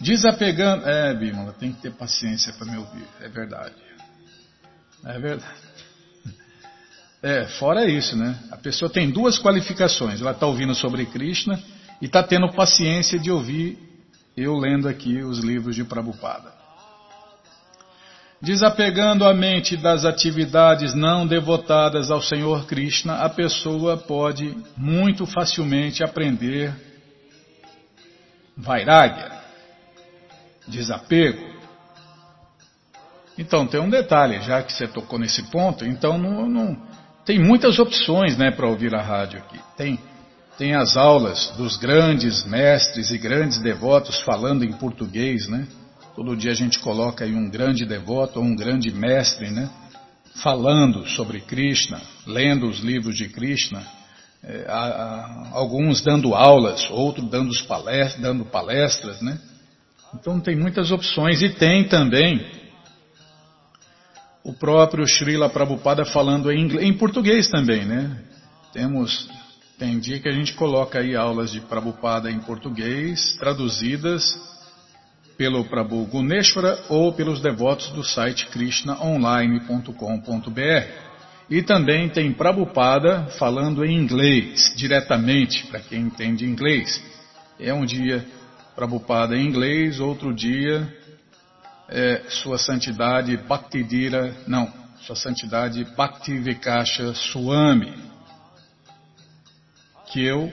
Desapegando. 0.00 0.88
É, 0.88 1.14
Bímola, 1.14 1.52
tem 1.52 1.72
que 1.72 1.82
ter 1.82 1.92
paciência 1.92 2.52
para 2.54 2.66
me 2.66 2.78
ouvir, 2.78 3.06
é 3.20 3.28
verdade. 3.28 3.74
É 5.04 5.18
verdade. 5.18 5.68
É, 7.22 7.46
fora 7.58 7.84
isso, 7.86 8.16
né? 8.16 8.38
A 8.50 8.56
pessoa 8.56 8.90
tem 8.90 9.10
duas 9.10 9.38
qualificações. 9.38 10.20
Ela 10.20 10.30
está 10.30 10.46
ouvindo 10.46 10.74
sobre 10.74 11.04
Krishna 11.06 11.60
e 12.00 12.06
está 12.06 12.22
tendo 12.22 12.52
paciência 12.52 13.18
de 13.18 13.30
ouvir 13.30 13.87
eu 14.40 14.56
lendo 14.56 14.88
aqui 14.88 15.22
os 15.22 15.38
livros 15.38 15.74
de 15.74 15.84
Prabhupada. 15.84 16.52
Desapegando 18.40 19.26
a 19.26 19.34
mente 19.34 19.76
das 19.76 20.04
atividades 20.04 20.94
não 20.94 21.26
devotadas 21.26 22.10
ao 22.10 22.22
Senhor 22.22 22.66
Krishna, 22.66 23.16
a 23.16 23.28
pessoa 23.28 23.96
pode 23.96 24.56
muito 24.76 25.26
facilmente 25.26 26.04
aprender 26.04 26.72
vairagya, 28.56 29.32
desapego. 30.68 31.56
Então 33.36 33.66
tem 33.66 33.80
um 33.80 33.90
detalhe, 33.90 34.40
já 34.42 34.62
que 34.62 34.72
você 34.72 34.86
tocou 34.86 35.18
nesse 35.18 35.42
ponto, 35.50 35.84
então 35.84 36.16
não, 36.16 36.48
não 36.48 36.88
tem 37.24 37.38
muitas 37.38 37.78
opções 37.78 38.38
né, 38.38 38.50
para 38.50 38.66
ouvir 38.66 38.94
a 38.94 39.02
rádio 39.02 39.40
aqui. 39.40 39.60
Tem, 39.76 39.98
tem 40.58 40.74
as 40.74 40.96
aulas 40.96 41.54
dos 41.56 41.76
grandes 41.76 42.44
mestres 42.44 43.12
e 43.12 43.16
grandes 43.16 43.58
devotos 43.60 44.20
falando 44.22 44.64
em 44.64 44.72
português, 44.72 45.48
né? 45.48 45.68
Todo 46.16 46.36
dia 46.36 46.50
a 46.50 46.54
gente 46.54 46.80
coloca 46.80 47.24
aí 47.24 47.32
um 47.32 47.48
grande 47.48 47.86
devoto 47.86 48.40
ou 48.40 48.44
um 48.44 48.56
grande 48.56 48.92
mestre, 48.92 49.50
né? 49.50 49.70
Falando 50.42 51.06
sobre 51.06 51.40
Krishna, 51.40 52.00
lendo 52.26 52.66
os 52.66 52.80
livros 52.80 53.16
de 53.16 53.28
Krishna, 53.28 53.86
é, 54.42 54.64
a, 54.68 54.80
a, 54.80 55.48
alguns 55.52 56.02
dando 56.02 56.34
aulas, 56.34 56.90
outros 56.90 57.30
dando 57.30 57.54
palestras, 57.64 58.20
dando 58.20 58.44
palestras, 58.44 59.22
né? 59.22 59.38
Então 60.12 60.40
tem 60.40 60.56
muitas 60.56 60.90
opções 60.90 61.40
e 61.40 61.50
tem 61.50 61.84
também 61.84 62.44
o 64.42 64.52
próprio 64.52 65.06
Srila 65.06 65.48
Prabhupada 65.48 66.04
falando 66.04 66.50
em, 66.50 66.62
inglês, 66.62 66.84
em 66.84 66.92
português 66.94 67.48
também, 67.48 67.84
né? 67.84 68.24
Temos, 68.72 69.28
tem 69.78 70.00
dia 70.00 70.18
que 70.18 70.28
a 70.28 70.32
gente 70.32 70.54
coloca 70.54 70.98
aí 70.98 71.14
aulas 71.14 71.52
de 71.52 71.60
Prabhupada 71.60 72.28
em 72.30 72.40
português, 72.40 73.36
traduzidas 73.38 74.36
pelo 75.36 75.64
Prabhu 75.64 76.04
Guneshwara 76.06 76.76
ou 76.88 77.12
pelos 77.12 77.40
devotos 77.40 77.88
do 77.90 78.02
site 78.02 78.48
krishnaonline.com.br. 78.48 81.08
E 81.48 81.62
também 81.62 82.08
tem 82.08 82.32
Prabhupada 82.32 83.28
falando 83.38 83.84
em 83.84 83.96
inglês, 83.96 84.74
diretamente, 84.76 85.64
para 85.68 85.78
quem 85.78 86.00
entende 86.00 86.44
inglês. 86.44 87.00
É 87.60 87.72
um 87.72 87.86
dia 87.86 88.26
Prabhupada 88.74 89.36
em 89.36 89.46
inglês, 89.46 90.00
outro 90.00 90.34
dia 90.34 90.92
é, 91.88 92.22
Sua 92.28 92.58
Santidade 92.58 93.36
Bhaktidira, 93.36 94.34
não, 94.46 94.70
Sua 95.02 95.16
Santidade 95.16 95.84
Bhaktivikasha 95.96 97.14
Swami, 97.14 98.07
que 100.10 100.24
eu, 100.24 100.52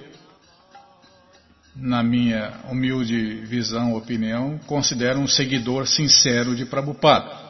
na 1.75 2.03
minha 2.03 2.53
humilde 2.69 3.41
visão, 3.45 3.95
opinião, 3.95 4.57
considero 4.65 5.19
um 5.19 5.27
seguidor 5.27 5.87
sincero 5.87 6.55
de 6.55 6.65
Prabhupada. 6.65 7.45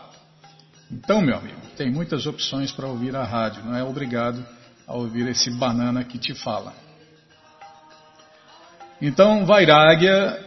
Então, 0.91 1.21
meu 1.21 1.37
amigo, 1.37 1.61
tem 1.77 1.91
muitas 1.91 2.25
opções 2.25 2.71
para 2.71 2.87
ouvir 2.87 3.15
a 3.15 3.23
rádio, 3.23 3.63
não 3.63 3.75
é 3.75 3.83
obrigado 3.83 4.45
a 4.87 4.93
ouvir 4.93 5.27
esse 5.27 5.49
banana 5.51 6.03
que 6.03 6.17
te 6.17 6.33
fala. 6.33 6.73
Então, 9.01 9.45
Vairagya, 9.45 10.39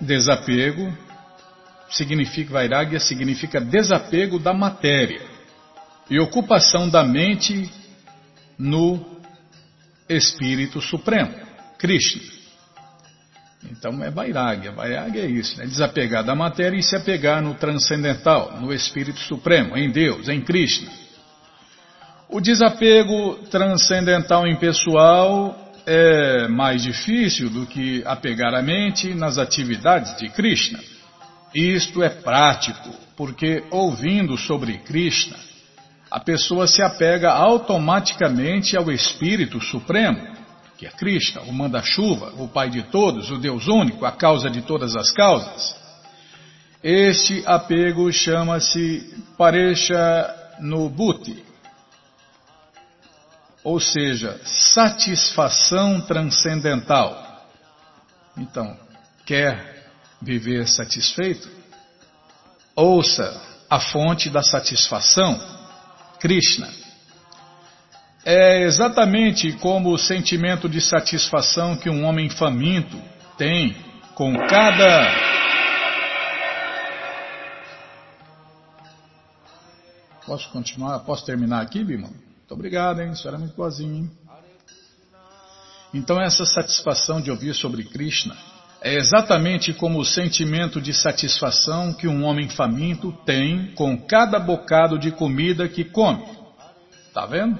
desapego, 0.00 0.92
significa 1.90 2.52
Vairagya 2.52 3.00
significa 3.00 3.60
desapego 3.60 4.38
da 4.38 4.52
matéria 4.52 5.22
e 6.10 6.18
ocupação 6.20 6.88
da 6.88 7.04
mente 7.04 7.70
no 8.58 9.11
Espírito 10.08 10.80
Supremo, 10.80 11.34
Krishna. 11.78 12.22
Então 13.70 14.02
é 14.02 14.10
Vairagya. 14.10 14.72
Vairagya 14.72 15.22
é 15.22 15.26
isso, 15.26 15.58
né? 15.58 15.66
desapegar 15.66 16.24
da 16.24 16.34
matéria 16.34 16.76
e 16.76 16.82
se 16.82 16.96
apegar 16.96 17.42
no 17.42 17.54
transcendental, 17.54 18.60
no 18.60 18.72
Espírito 18.72 19.20
Supremo, 19.20 19.76
em 19.76 19.90
Deus, 19.90 20.28
em 20.28 20.40
Krishna. 20.40 20.90
O 22.28 22.40
desapego 22.40 23.34
transcendental 23.50 24.46
impessoal 24.46 25.72
é 25.84 26.48
mais 26.48 26.82
difícil 26.82 27.50
do 27.50 27.66
que 27.66 28.02
apegar 28.06 28.54
a 28.54 28.62
mente 28.62 29.14
nas 29.14 29.38
atividades 29.38 30.16
de 30.16 30.28
Krishna. 30.30 30.80
Isto 31.54 32.02
é 32.02 32.08
prático, 32.08 32.90
porque 33.16 33.64
ouvindo 33.70 34.38
sobre 34.38 34.78
Krishna, 34.78 35.36
a 36.12 36.20
pessoa 36.20 36.66
se 36.66 36.82
apega 36.82 37.32
automaticamente 37.32 38.76
ao 38.76 38.92
Espírito 38.92 39.58
Supremo, 39.62 40.36
que 40.76 40.84
é 40.84 40.90
Krishna, 40.90 41.40
o 41.40 41.52
manda-chuva, 41.54 42.34
o 42.36 42.46
Pai 42.46 42.68
de 42.68 42.82
todos, 42.82 43.30
o 43.30 43.38
Deus 43.38 43.66
único, 43.66 44.04
a 44.04 44.12
causa 44.12 44.50
de 44.50 44.60
todas 44.60 44.94
as 44.94 45.10
causas. 45.10 45.74
Este 46.84 47.42
apego 47.46 48.12
chama-se 48.12 49.24
Paresha 49.38 50.52
Nubhuti, 50.60 51.42
ou 53.64 53.80
seja, 53.80 54.38
satisfação 54.44 55.98
transcendental. 56.02 57.46
Então, 58.36 58.76
quer 59.24 59.86
viver 60.20 60.68
satisfeito? 60.68 61.48
Ouça 62.76 63.40
a 63.70 63.80
fonte 63.80 64.28
da 64.28 64.42
satisfação, 64.42 65.61
Krishna. 66.22 66.70
É 68.24 68.62
exatamente 68.62 69.54
como 69.54 69.92
o 69.92 69.98
sentimento 69.98 70.68
de 70.68 70.80
satisfação 70.80 71.76
que 71.76 71.90
um 71.90 72.04
homem 72.04 72.30
faminto 72.30 72.96
tem 73.36 73.76
com 74.14 74.32
cada. 74.46 75.10
Posso 80.24 80.48
continuar? 80.50 81.00
Posso 81.00 81.26
terminar 81.26 81.60
aqui, 81.60 81.82
Bima? 81.82 82.06
Muito 82.06 82.52
obrigado, 82.52 83.00
hein? 83.00 83.10
Isso 83.10 83.26
era 83.26 83.36
muito 83.36 83.56
boazinho, 83.56 84.04
hein? 84.04 84.10
Então, 85.92 86.22
essa 86.22 86.46
satisfação 86.46 87.20
de 87.20 87.32
ouvir 87.32 87.52
sobre 87.52 87.82
Krishna 87.82 88.36
é 88.84 88.96
exatamente 88.96 89.72
como 89.72 90.00
o 90.00 90.04
sentimento 90.04 90.80
de 90.80 90.92
satisfação 90.92 91.92
que 91.94 92.08
um 92.08 92.24
homem 92.24 92.48
faminto 92.48 93.12
tem 93.24 93.72
com 93.76 93.96
cada 93.96 94.40
bocado 94.40 94.98
de 94.98 95.12
comida 95.12 95.68
que 95.68 95.84
come. 95.84 96.24
Tá 97.14 97.24
vendo? 97.26 97.58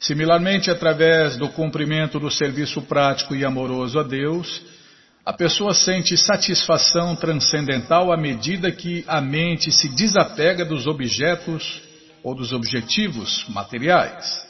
Similarmente, 0.00 0.70
através 0.70 1.36
do 1.36 1.48
cumprimento 1.50 2.18
do 2.18 2.30
serviço 2.30 2.82
prático 2.82 3.36
e 3.36 3.44
amoroso 3.44 4.00
a 4.00 4.02
Deus, 4.02 4.60
a 5.24 5.32
pessoa 5.32 5.72
sente 5.72 6.16
satisfação 6.16 7.14
transcendental 7.14 8.10
à 8.10 8.16
medida 8.16 8.72
que 8.72 9.04
a 9.06 9.20
mente 9.20 9.70
se 9.70 9.88
desapega 9.88 10.64
dos 10.64 10.88
objetos 10.88 11.82
ou 12.24 12.34
dos 12.34 12.52
objetivos 12.52 13.44
materiais. 13.48 14.49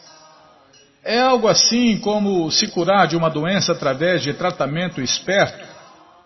É 1.03 1.19
algo 1.19 1.49
assim 1.49 1.99
como 1.99 2.51
se 2.51 2.69
curar 2.69 3.09
de 3.09 3.17
uma 3.17 3.31
doença 3.31 3.73
através 3.73 4.23
de 4.23 4.35
tratamento 4.35 5.01
esperto 5.01 5.67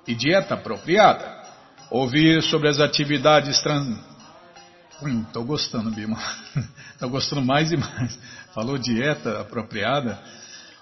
e 0.07 0.15
dieta 0.15 0.55
apropriada. 0.55 1.43
Ouvir 1.91 2.43
sobre 2.43 2.69
as 2.69 2.81
atividades 2.81 3.61
trans. 3.61 3.99
Hum, 5.03 5.25
gostando, 5.47 5.91
Bima. 5.91 6.19
Estou 6.93 7.09
gostando 7.09 7.43
mais 7.43 7.71
e 7.71 7.77
mais. 7.77 8.19
Falou 8.55 8.79
dieta 8.79 9.41
apropriada. 9.41 10.19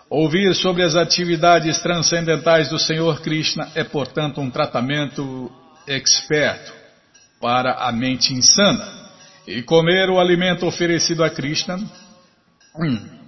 Ouvir 0.09 0.55
sobre 0.55 0.83
as 0.83 0.95
atividades 0.95 1.81
transcendentais 1.81 2.69
do 2.69 2.79
Senhor 2.79 3.21
Krishna 3.21 3.69
é, 3.75 3.83
portanto, 3.83 4.41
um 4.41 4.51
tratamento 4.51 5.51
experto 5.87 6.73
para 7.41 7.73
a 7.89 7.93
mente 7.93 8.33
insana. 8.33 8.87
E 9.47 9.63
comer 9.63 10.09
o 10.09 10.21
alimento 10.21 10.67
oferecido 10.67 11.25
a 11.25 11.31
Krishna 11.31 11.77
hum, 12.77 13.22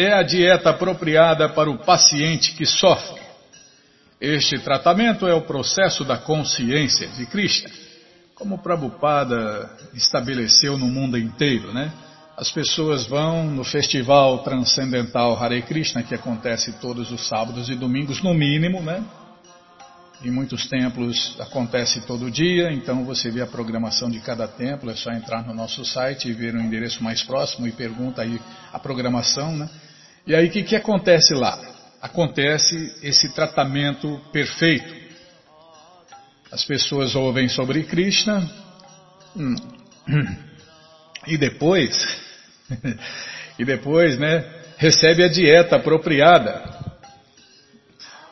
é 0.00 0.14
a 0.14 0.22
dieta 0.22 0.70
apropriada 0.70 1.48
para 1.50 1.70
o 1.70 1.78
paciente 1.78 2.52
que 2.54 2.64
sofre. 2.64 3.20
Este 4.18 4.58
tratamento 4.58 5.26
é 5.26 5.34
o 5.34 5.42
processo 5.42 6.04
da 6.04 6.16
consciência 6.16 7.06
de 7.08 7.26
Krishna, 7.26 7.70
como 8.34 8.58
Prabhupada 8.58 9.70
estabeleceu 9.92 10.78
no 10.78 10.86
mundo 10.86 11.18
inteiro, 11.18 11.72
né? 11.74 11.92
As 12.34 12.50
pessoas 12.50 13.06
vão 13.06 13.44
no 13.44 13.62
festival 13.62 14.38
transcendental 14.38 15.36
Hare 15.36 15.60
Krishna, 15.60 16.02
que 16.02 16.14
acontece 16.14 16.72
todos 16.80 17.12
os 17.12 17.28
sábados 17.28 17.68
e 17.68 17.74
domingos, 17.74 18.22
no 18.22 18.32
mínimo, 18.32 18.80
né? 18.80 19.04
Em 20.24 20.30
muitos 20.30 20.66
templos 20.66 21.36
acontece 21.38 22.00
todo 22.02 22.30
dia, 22.30 22.72
então 22.72 23.04
você 23.04 23.30
vê 23.30 23.42
a 23.42 23.46
programação 23.46 24.08
de 24.08 24.20
cada 24.20 24.48
templo, 24.48 24.90
é 24.90 24.96
só 24.96 25.10
entrar 25.10 25.46
no 25.46 25.52
nosso 25.52 25.84
site 25.84 26.28
e 26.28 26.32
ver 26.32 26.54
o 26.54 26.60
endereço 26.60 27.02
mais 27.04 27.22
próximo 27.22 27.66
e 27.66 27.72
pergunta 27.72 28.22
aí 28.22 28.40
a 28.72 28.78
programação, 28.78 29.54
né? 29.56 29.68
E 30.26 30.34
aí 30.34 30.46
o 30.46 30.50
que, 30.50 30.62
que 30.62 30.76
acontece 30.76 31.34
lá? 31.34 31.58
Acontece 32.00 32.94
esse 33.02 33.28
tratamento 33.34 34.20
perfeito. 34.32 35.00
As 36.50 36.64
pessoas 36.64 37.14
ouvem 37.14 37.48
sobre 37.48 37.84
Krishna 37.84 38.48
hum, 39.36 39.54
e 41.26 41.36
depois 41.36 42.30
e 43.58 43.64
depois, 43.64 44.18
né, 44.18 44.44
recebe 44.76 45.24
a 45.24 45.28
dieta 45.28 45.76
apropriada. 45.76 46.80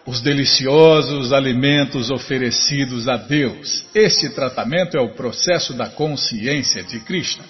Os 0.07 0.23
deliciosos 0.23 1.35
alimentos 1.35 2.11
oferecidos 2.11 3.07
a 3.09 3.19
Deus. 3.19 3.85
Este 3.95 4.31
tratamento 4.31 4.97
é 4.97 5.01
o 5.01 5.13
processo 5.13 5.75
da 5.75 5.91
consciência 5.91 6.83
de 6.83 6.99
Krishna. 7.01 7.45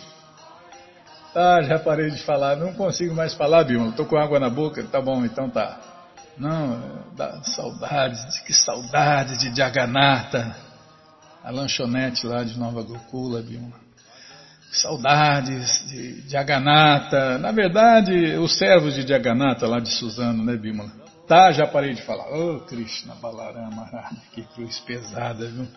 Ah, 1.41 1.63
já 1.63 1.79
parei 1.79 2.11
de 2.11 2.21
falar, 2.25 2.57
não 2.57 2.75
consigo 2.75 3.15
mais 3.15 3.33
falar, 3.33 3.63
Bima. 3.63 3.91
Estou 3.91 4.05
com 4.07 4.19
água 4.19 4.41
na 4.41 4.51
boca, 4.51 4.83
tá 4.83 5.01
bom, 5.01 5.25
então 5.25 5.49
tá. 5.49 5.79
Não, 6.37 7.05
dá 7.17 7.41
saudades, 7.45 8.39
que 8.41 8.53
saudades 8.53 9.39
de 9.39 9.57
Jagannatha, 9.57 10.57
a 11.45 11.51
lanchonete 11.53 12.27
lá 12.27 12.43
de 12.43 12.59
Nova 12.59 12.83
Gokula, 12.83 13.41
Bima. 13.41 13.71
Saudades 14.73 15.89
de, 15.89 16.23
de 16.23 16.37
Aganata. 16.37 17.39
Na 17.39 17.53
verdade, 17.53 18.37
os 18.37 18.59
servos 18.59 18.95
de 18.95 19.15
Aganata 19.15 19.65
lá 19.69 19.79
de 19.79 19.91
Suzano, 19.91 20.45
né, 20.45 20.57
Bimala? 20.57 20.91
Tá, 21.29 21.53
já 21.53 21.69
parei 21.69 21.95
de 21.95 22.03
falar. 22.03 22.27
Oh, 22.35 22.61
Krishna 22.61 23.15
Balarama, 23.15 24.11
que 24.35 24.43
cruz 24.55 24.81
pesada, 24.81 25.47
viu? 25.47 25.69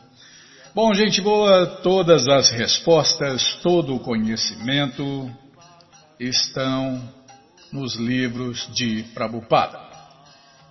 Bom, 0.74 0.92
gente 0.94 1.22
boa, 1.22 1.68
todas 1.84 2.28
as 2.28 2.50
respostas, 2.50 3.60
todo 3.62 3.96
o 3.96 4.00
conhecimento 4.00 5.30
estão 6.28 7.02
nos 7.72 7.96
livros 7.96 8.70
de 8.74 9.04
Prabhupada. 9.14 9.80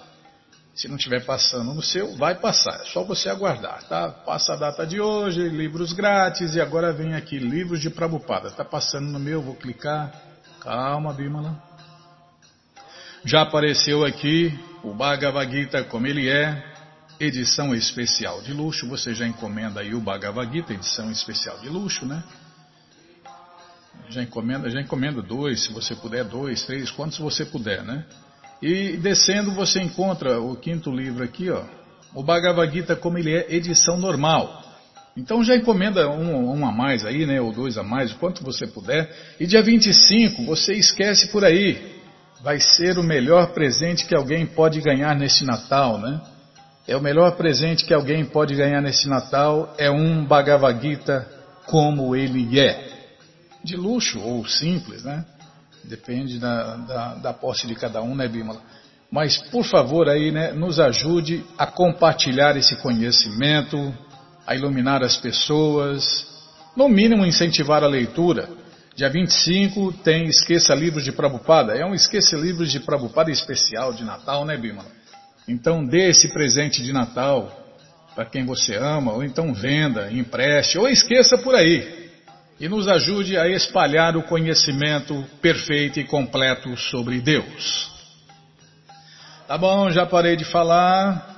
Se 0.73 0.87
não 0.87 0.95
estiver 0.95 1.23
passando 1.23 1.73
no 1.73 1.81
seu, 1.81 2.15
vai 2.15 2.35
passar, 2.35 2.81
é 2.81 2.85
só 2.85 3.03
você 3.03 3.29
aguardar, 3.29 3.83
tá? 3.87 4.09
Passa 4.09 4.53
a 4.53 4.57
data 4.57 4.87
de 4.87 4.99
hoje, 4.99 5.47
livros 5.49 5.93
grátis 5.93 6.55
e 6.55 6.59
agora 6.59 6.91
vem 6.91 7.15
aqui 7.15 7.37
Livros 7.37 7.79
de 7.79 7.89
Prabupada. 7.89 8.47
Está 8.47 8.65
passando 8.65 9.09
no 9.09 9.19
meu, 9.19 9.41
vou 9.41 9.55
clicar. 9.55 10.34
Calma, 10.65 11.13
Bimala. 11.13 11.61
Já 13.23 13.43
apareceu 13.43 14.03
aqui 14.03 14.51
o 14.83 14.95
Bhagavad 14.95 15.51
Gita 15.51 15.83
como 15.83 16.07
ele 16.07 16.27
é, 16.27 16.59
edição 17.19 17.75
especial 17.75 18.41
de 18.41 18.51
luxo. 18.51 18.89
Você 18.89 19.13
já 19.13 19.27
encomenda 19.27 19.81
aí 19.81 19.93
o 19.93 20.01
Bhagavad 20.01 20.51
Gita, 20.51 20.73
edição 20.73 21.11
especial 21.11 21.59
de 21.59 21.69
luxo, 21.69 22.07
né? 22.07 22.23
Já 24.09 24.23
encomenda, 24.23 24.67
já 24.67 24.81
encomenda 24.81 25.21
dois, 25.21 25.65
se 25.65 25.71
você 25.71 25.95
puder, 25.95 26.23
dois, 26.23 26.63
três, 26.63 26.89
quantos 26.89 27.19
você 27.19 27.45
puder, 27.45 27.83
né? 27.83 28.03
E 28.59 28.97
descendo 28.97 29.51
você 29.51 29.79
encontra 29.79 30.41
o 30.41 30.55
quinto 30.55 30.89
livro 30.89 31.23
aqui, 31.23 31.51
ó, 31.51 31.63
o 32.11 32.23
Bhagavad 32.23 32.73
Gita 32.73 32.95
como 32.95 33.19
ele 33.19 33.35
é, 33.35 33.53
edição 33.53 33.97
normal. 33.97 34.64
Então 35.17 35.43
já 35.43 35.55
encomenda 35.55 36.09
um, 36.09 36.59
um 36.59 36.67
a 36.67 36.71
mais 36.71 37.05
aí, 37.05 37.25
né, 37.25 37.39
ou 37.39 37.51
dois 37.53 37.77
a 37.77 37.83
mais, 37.83 38.11
o 38.11 38.17
quanto 38.17 38.43
você 38.43 38.67
puder. 38.67 39.09
E 39.39 39.47
dia 39.47 39.61
25, 39.61 40.43
você 40.43 40.73
esquece 40.73 41.27
por 41.27 41.45
aí. 41.45 41.95
Vai 42.43 42.59
ser 42.59 42.97
o 42.97 43.03
melhor 43.03 43.53
presente 43.53 44.05
que 44.05 44.15
alguém 44.15 44.45
pode 44.45 44.81
ganhar 44.81 45.15
neste 45.15 45.45
Natal, 45.45 45.97
né? 45.97 46.21
É 46.87 46.95
o 46.95 47.01
melhor 47.01 47.35
presente 47.35 47.83
que 47.83 47.93
alguém 47.93 48.23
pode 48.25 48.53
ganhar 48.53 48.81
nesse 48.81 49.07
Natal 49.07 49.73
é 49.77 49.89
um 49.89 50.23
Bhagavad 50.23 50.79
Gita 50.79 51.27
como 51.65 52.15
ele 52.15 52.59
é. 52.59 52.93
De 53.63 53.75
luxo 53.75 54.19
ou 54.19 54.45
simples, 54.45 55.03
né? 55.03 55.25
Depende 55.83 56.37
da, 56.37 56.75
da, 56.75 57.15
da 57.15 57.33
posse 57.33 57.65
de 57.65 57.73
cada 57.73 58.01
um, 58.01 58.13
né, 58.13 58.27
Bimala? 58.27 58.61
Mas, 59.11 59.37
por 59.49 59.63
favor, 59.63 60.09
aí, 60.09 60.31
né, 60.31 60.51
nos 60.51 60.79
ajude 60.79 61.43
a 61.57 61.65
compartilhar 61.65 62.57
esse 62.57 62.75
conhecimento, 62.75 63.93
a 64.45 64.55
iluminar 64.55 65.03
as 65.03 65.17
pessoas, 65.17 66.03
no 66.75 66.87
mínimo 66.87 67.25
incentivar 67.25 67.83
a 67.83 67.87
leitura. 67.87 68.49
Dia 68.95 69.09
25 69.09 69.91
tem 70.03 70.25
Esqueça 70.27 70.73
Livros 70.73 71.03
de 71.03 71.11
Prabupada. 71.11 71.73
É 71.73 71.85
um 71.85 71.93
Esqueça 71.93 72.37
Livros 72.37 72.71
de 72.71 72.79
Prabupada 72.79 73.31
especial 73.31 73.93
de 73.93 74.03
Natal, 74.03 74.45
né, 74.45 74.57
Bimala? 74.57 74.89
Então 75.47 75.85
dê 75.85 76.09
esse 76.09 76.29
presente 76.29 76.81
de 76.81 76.93
Natal 76.93 77.51
para 78.15 78.25
quem 78.25 78.45
você 78.45 78.75
ama, 78.75 79.11
ou 79.11 79.23
então 79.23 79.53
venda, 79.53 80.09
empreste, 80.11 80.77
ou 80.77 80.87
esqueça 80.87 81.37
por 81.37 81.53
aí. 81.53 82.05
E 82.57 82.69
nos 82.69 82.87
ajude 82.87 83.37
a 83.37 83.49
espalhar 83.49 84.15
o 84.15 84.23
conhecimento 84.23 85.25
perfeito 85.41 85.99
e 85.99 86.05
completo 86.05 86.75
sobre 86.77 87.19
Deus. 87.19 87.91
Tá 89.45 89.57
bom, 89.57 89.91
já 89.91 90.05
parei 90.05 90.37
de 90.37 90.45
falar. 90.45 91.34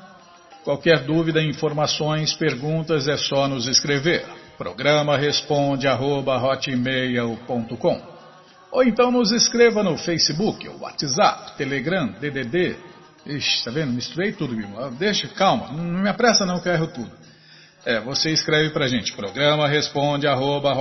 Qualquer 0.68 1.06
dúvida, 1.06 1.42
informações, 1.42 2.34
perguntas 2.34 3.08
é 3.08 3.16
só 3.16 3.48
nos 3.48 3.68
escrever. 3.68 4.26
Programa 4.58 5.16
responde 5.16 5.88
arroba, 5.88 6.38
Ou 8.70 8.84
então 8.84 9.10
nos 9.10 9.32
escreva 9.32 9.82
no 9.82 9.98
Facebook, 9.98 10.68
WhatsApp, 10.68 11.56
Telegram, 11.56 12.08
DDD 12.20 12.76
Ixi, 13.26 13.64
tá 13.64 13.72
vendo? 13.72 13.94
Misturei 13.94 14.34
tudo, 14.34 14.58
Bima. 14.58 14.92
Deixa, 14.92 15.30
calma, 15.30 15.72
não 15.72 16.02
me 16.02 16.10
apressa 16.10 16.46
não 16.46 16.60
que 16.60 16.68
eu 16.68 16.74
erro 16.74 16.88
tudo. 16.88 17.12
É, 17.86 18.02
você 18.02 18.32
escreve 18.32 18.72
pra 18.72 18.90
gente, 18.90 19.14
programa 19.14 19.70
responde 19.70 20.28
arroba 20.28 20.74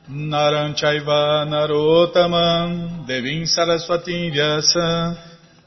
Naranchaiva 0.08 1.44
Narotamam 1.46 3.04
Devim 3.06 3.46
Saraswati 3.46 4.30
Vyasa 4.30 5.16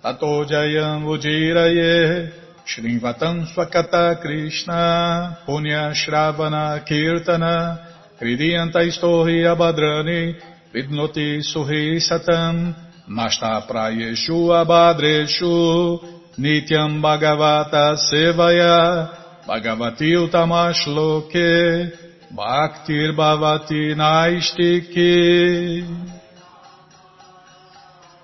Tato 0.02 0.46
Jayam 0.46 1.06
Ujiraye 1.06 2.43
Shrivatam 2.66 3.46
Swakata 3.46 4.22
Krishna 4.22 5.38
Punya 5.46 5.92
Shravana 5.92 6.80
Kirtana 6.88 7.78
Hridiyanta 8.20 8.82
Istohi 8.88 9.44
Abhadrani 9.44 10.36
Vidnoti 10.74 11.44
Suhi 11.44 12.00
Satam 12.00 12.74
Nasta 13.08 13.62
prayeshu 13.68 14.48
abhadreshu 14.56 16.00
nityam 16.40 17.02
bhagavata 17.04 17.98
sevaya 18.00 19.12
bhagavati 19.46 20.16
utamashloke 20.24 21.92
bhaktir 22.32 23.12
bhavati 23.12 23.94
naistiki. 23.94 25.14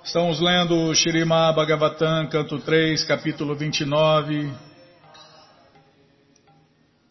Estamos 0.09 0.39
lendo 0.39 0.91
Shirima 0.95 1.53
Bhagavatam, 1.53 2.27
canto 2.29 2.57
3, 2.57 3.03
capítulo 3.03 3.55
29. 3.55 4.51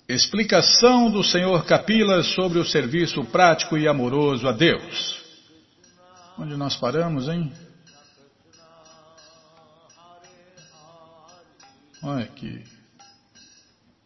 Explicação 0.08 1.08
do 1.08 1.22
Senhor 1.22 1.64
Kapila 1.64 2.24
sobre 2.24 2.58
o 2.58 2.64
serviço 2.64 3.24
prático 3.26 3.78
e 3.78 3.86
amoroso 3.86 4.48
a 4.48 4.52
Deus. 4.52 5.16
Onde 6.36 6.56
nós 6.56 6.74
paramos, 6.74 7.28
hein? 7.28 7.52
Olha 12.02 12.26
que 12.26 12.64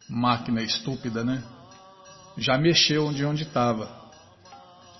máquina 0.07 0.61
estúpida, 0.61 1.25
né? 1.25 1.43
Já 2.37 2.59
mexeu 2.59 3.07
onde 3.07 3.25
onde 3.25 3.45
estava. 3.45 3.89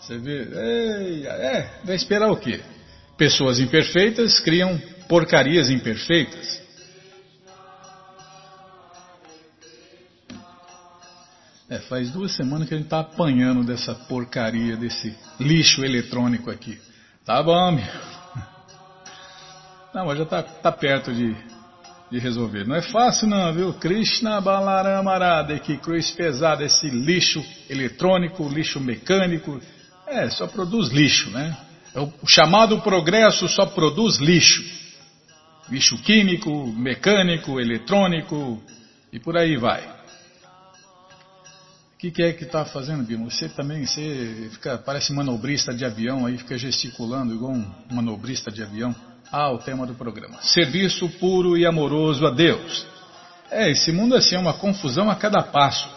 Você 0.01 0.17
vê? 0.17 0.45
Ei, 0.45 1.27
é, 1.27 1.83
vai 1.85 1.95
esperar 1.95 2.31
o 2.31 2.39
quê? 2.39 2.65
Pessoas 3.23 3.61
imperfeitas 3.61 4.41
criam 4.41 4.77
porcarias 5.09 5.71
imperfeitas. 5.71 6.61
É, 11.71 11.79
faz 11.79 12.11
duas 12.11 12.33
semanas 12.35 12.67
que 12.67 12.75
a 12.75 12.77
gente 12.79 12.87
está 12.87 12.99
apanhando 12.99 13.63
dessa 13.63 13.95
porcaria, 13.95 14.77
desse 14.77 15.17
lixo 15.39 15.85
eletrônico 15.85 16.51
aqui. 16.51 16.81
Tá 17.25 17.41
bom, 17.41 17.71
meu. 17.71 17.85
Não, 19.95 20.07
mas 20.07 20.19
já 20.19 20.27
tá, 20.27 20.43
tá 20.43 20.73
perto 20.73 21.15
de, 21.15 21.33
de 22.11 22.19
resolver. 22.19 22.67
Não 22.67 22.75
é 22.75 22.83
fácil 22.83 23.29
não, 23.29 23.55
viu? 23.55 23.73
Krishna 23.75 24.41
Balaramarada, 24.41 25.57
que 25.61 25.77
cruz 25.77 26.11
pesada, 26.11 26.65
esse 26.65 26.91
lixo 26.91 27.41
eletrônico, 27.71 28.49
lixo 28.49 28.81
mecânico, 28.81 29.61
é, 30.09 30.29
só 30.29 30.49
produz 30.49 30.89
lixo, 30.89 31.31
né? 31.31 31.57
É 31.95 32.01
o 32.01 32.13
chamado 32.27 32.81
progresso 32.81 33.49
só 33.49 33.67
produz 33.67 34.19
lixo. 34.19 34.63
Lixo 35.71 35.97
químico, 35.99 36.67
mecânico, 36.67 37.61
eletrônico 37.61 38.63
e 39.13 39.19
por 39.19 39.37
aí 39.37 39.57
vai 39.57 40.03
que, 42.03 42.11
que 42.11 42.23
é 42.25 42.33
que 42.33 42.43
está 42.43 42.65
fazendo, 42.65 43.05
Bima? 43.05 43.31
Você 43.31 43.49
também, 43.49 43.87
você 43.87 44.49
fica, 44.51 44.77
parece 44.77 45.13
manobrista 45.13 45.73
de 45.73 45.85
avião 45.85 46.27
aí, 46.27 46.37
fica 46.37 46.59
gesticulando 46.59 47.33
igual 47.33 47.53
um 47.53 47.65
manobrista 47.93 48.51
de 48.51 48.61
avião. 48.61 48.93
Ah, 49.31 49.53
o 49.53 49.59
tema 49.59 49.87
do 49.87 49.95
programa. 49.95 50.43
Serviço 50.43 51.09
puro 51.21 51.57
e 51.57 51.65
amoroso 51.65 52.27
a 52.27 52.31
Deus. 52.31 52.85
É, 53.49 53.71
esse 53.71 53.93
mundo 53.93 54.17
assim 54.17 54.35
é 54.35 54.39
uma 54.39 54.53
confusão 54.53 55.09
a 55.09 55.15
cada 55.15 55.45
passo. 55.45 55.89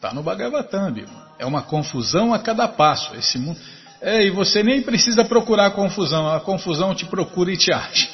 Tá 0.00 0.12
no 0.12 0.24
Bhagavatam, 0.24 0.92
Bima. 0.92 1.28
É 1.38 1.46
uma 1.46 1.62
confusão 1.62 2.34
a 2.34 2.38
cada 2.40 2.66
passo. 2.66 3.14
Esse 3.14 3.38
mundo. 3.38 3.60
É, 4.06 4.22
e 4.22 4.30
você 4.30 4.62
nem 4.62 4.82
precisa 4.82 5.24
procurar 5.24 5.70
confusão. 5.70 6.28
A 6.28 6.38
confusão 6.38 6.94
te 6.94 7.06
procura 7.06 7.50
e 7.50 7.56
te 7.56 7.72
acha. 7.72 8.06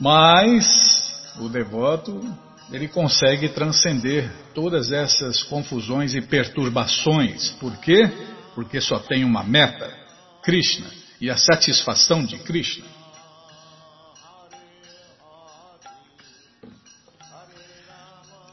Mas 0.00 0.66
o 1.38 1.48
devoto 1.48 2.20
ele 2.72 2.88
consegue 2.88 3.48
transcender 3.48 4.28
todas 4.52 4.90
essas 4.90 5.44
confusões 5.44 6.14
e 6.14 6.20
perturbações. 6.20 7.50
Por 7.60 7.76
quê? 7.76 8.10
Porque 8.56 8.80
só 8.80 8.98
tem 8.98 9.22
uma 9.22 9.44
meta, 9.44 9.88
Krishna, 10.42 10.90
e 11.20 11.30
a 11.30 11.36
satisfação 11.36 12.24
de 12.24 12.38
Krishna. 12.38 12.86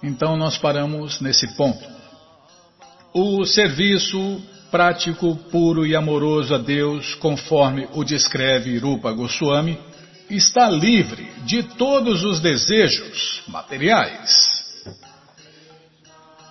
Então 0.03 0.37
nós 0.37 0.59
paramos 0.59 1.19
nesse 1.21 1.47
ponto. 1.57 1.83
O 3.11 3.43
serviço 3.45 4.43
prático, 4.71 5.35
puro 5.51 5.85
e 5.85 5.95
amoroso 5.95 6.55
a 6.55 6.57
Deus, 6.57 7.15
conforme 7.15 7.87
o 7.93 8.03
descreve 8.03 8.77
Rupa 8.77 9.11
Goswami, 9.11 9.79
está 10.29 10.69
livre 10.69 11.27
de 11.45 11.63
todos 11.63 12.23
os 12.23 12.39
desejos 12.39 13.43
materiais. 13.47 14.55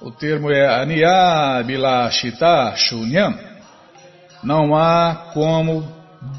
O 0.01 0.11
termo 0.11 0.51
é 0.51 0.83
Aniyabilashita 0.83 2.75
Shunyam. 2.77 3.39
Não 4.43 4.77
há 4.77 5.31
como 5.33 5.91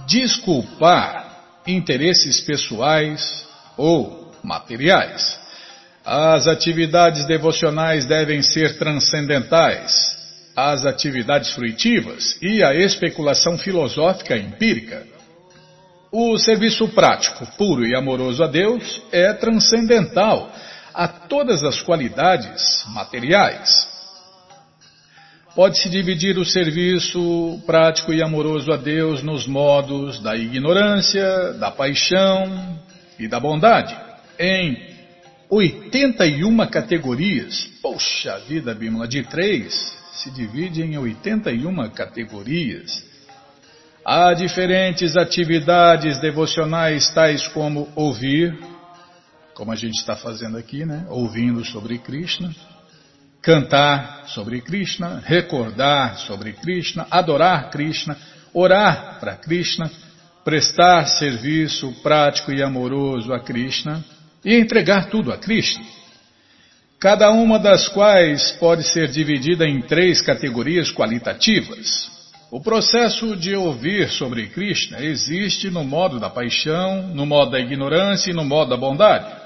desculpar 0.07 1.25
interesses 1.65 2.39
pessoais 2.41 3.45
ou 3.75 4.31
materiais. 4.43 5.39
As 6.05 6.47
atividades 6.47 7.25
devocionais 7.25 8.05
devem 8.05 8.43
ser 8.43 8.77
transcendentais. 8.77 10.14
As 10.55 10.85
atividades 10.85 11.51
fruitivas 11.51 12.37
e 12.41 12.63
a 12.63 12.73
especulação 12.73 13.57
filosófica 13.57 14.37
empírica 14.37 15.05
O 16.11 16.37
serviço 16.37 16.87
prático, 16.89 17.45
puro 17.57 17.85
e 17.85 17.93
amoroso 17.93 18.41
a 18.41 18.47
Deus 18.47 19.01
é 19.11 19.33
transcendental 19.33 20.49
a 20.93 21.09
todas 21.09 21.61
as 21.61 21.81
qualidades 21.81 22.85
materiais. 22.87 23.85
Pode-se 25.53 25.89
dividir 25.89 26.37
o 26.37 26.45
serviço 26.45 27.61
prático 27.65 28.13
e 28.13 28.23
amoroso 28.23 28.71
a 28.71 28.77
Deus 28.77 29.21
nos 29.21 29.45
modos 29.45 30.19
da 30.19 30.37
ignorância, 30.37 31.53
da 31.53 31.69
paixão 31.69 32.79
e 33.19 33.27
da 33.27 33.39
bondade, 33.39 33.93
em 34.39 34.94
81 35.49 36.67
categorias. 36.67 37.69
Poxa 37.81 38.37
vida, 38.47 38.73
Bímola, 38.73 39.07
de 39.07 39.23
três 39.23 39.95
se 40.13 40.31
divide 40.31 40.81
em 40.81 40.97
81 40.97 41.89
categorias. 41.89 43.03
Há 44.03 44.33
diferentes 44.33 45.17
atividades 45.17 46.19
devocionais, 46.19 47.09
tais 47.09 47.47
como 47.47 47.91
ouvir, 47.95 48.57
como 49.53 49.71
a 49.71 49.75
gente 49.75 49.99
está 49.99 50.15
fazendo 50.15 50.57
aqui, 50.57 50.85
né? 50.85 51.05
Ouvindo 51.09 51.63
sobre 51.65 51.97
Krishna 51.97 52.53
cantar 53.45 54.23
sobre 54.25 54.59
Krishna, 54.59 55.21
recordar 55.23 56.17
sobre 56.17 56.53
Krishna, 56.53 57.05
adorar 57.11 57.69
Krishna, 57.69 58.17
orar 58.51 59.19
para 59.19 59.35
Krishna, 59.35 59.91
prestar 60.43 61.05
serviço 61.05 61.93
prático 62.01 62.51
e 62.51 62.63
amoroso 62.63 63.31
a 63.31 63.39
Krishna 63.39 64.03
e 64.45 64.55
entregar 64.55 65.09
tudo 65.09 65.33
a 65.33 65.37
Krishna. 65.37 65.83
Cada 66.99 67.31
uma 67.31 67.57
das 67.57 67.89
quais 67.89 68.51
pode 68.53 68.83
ser 68.83 69.09
dividida 69.09 69.67
em 69.67 69.81
três 69.81 70.21
categorias 70.21 70.91
qualitativas. 70.91 72.13
O 72.51 72.61
processo 72.61 73.35
de 73.35 73.55
ouvir 73.55 74.07
sobre 74.09 74.47
Krishna 74.47 75.01
existe 75.01 75.69
no 75.69 75.83
modo 75.83 76.19
da 76.19 76.29
paixão, 76.29 77.07
no 77.07 77.25
modo 77.25 77.51
da 77.51 77.59
ignorância 77.59 78.31
e 78.31 78.33
no 78.33 78.45
modo 78.45 78.69
da 78.69 78.77
bondade. 78.77 79.43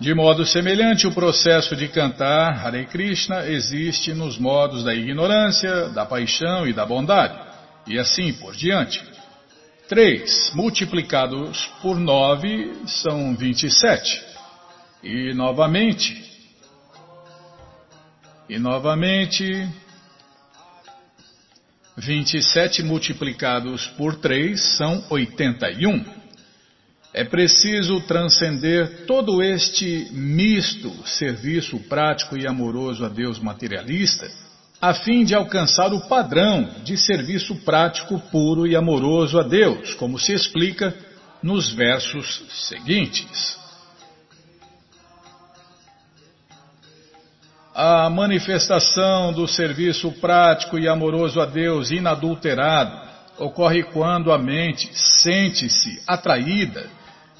De 0.00 0.14
modo 0.14 0.46
semelhante, 0.46 1.06
o 1.06 1.12
processo 1.12 1.76
de 1.76 1.86
cantar 1.86 2.66
Hare 2.66 2.86
Krishna 2.86 3.46
existe 3.46 4.14
nos 4.14 4.38
modos 4.38 4.82
da 4.82 4.94
ignorância, 4.94 5.90
da 5.90 6.06
paixão 6.06 6.66
e 6.66 6.72
da 6.72 6.86
bondade, 6.86 7.38
e 7.86 7.98
assim 7.98 8.32
por 8.32 8.56
diante. 8.56 9.09
3 9.90 10.52
multiplicados 10.54 11.66
por 11.82 11.98
9 11.98 12.86
são 12.86 13.34
27. 13.34 14.22
E 15.02 15.34
novamente, 15.34 16.30
e 18.48 18.56
novamente, 18.56 19.68
27 21.96 22.84
multiplicados 22.84 23.88
por 23.98 24.14
3 24.14 24.62
são 24.76 25.04
81. 25.10 26.04
É 27.12 27.24
preciso 27.24 28.00
transcender 28.02 29.06
todo 29.06 29.42
este 29.42 30.06
misto 30.12 30.88
serviço 31.04 31.80
prático 31.88 32.38
e 32.38 32.46
amoroso 32.46 33.04
a 33.04 33.08
Deus 33.08 33.40
materialista, 33.40 34.30
a 34.80 34.94
fim 34.94 35.24
de 35.24 35.34
alcançar 35.34 35.92
o 35.92 36.00
padrão 36.08 36.70
de 36.82 36.96
serviço 36.96 37.54
prático 37.56 38.18
puro 38.30 38.66
e 38.66 38.74
amoroso 38.74 39.38
a 39.38 39.42
Deus, 39.42 39.92
como 39.94 40.18
se 40.18 40.32
explica 40.32 40.94
nos 41.42 41.70
versos 41.70 42.42
seguintes. 42.68 43.58
A 47.74 48.08
manifestação 48.08 49.32
do 49.32 49.46
serviço 49.46 50.10
prático 50.12 50.78
e 50.78 50.88
amoroso 50.88 51.40
a 51.40 51.46
Deus 51.46 51.90
inadulterado 51.90 53.08
ocorre 53.38 53.82
quando 53.84 54.32
a 54.32 54.38
mente 54.38 54.90
sente-se 54.94 56.02
atraída 56.06 56.88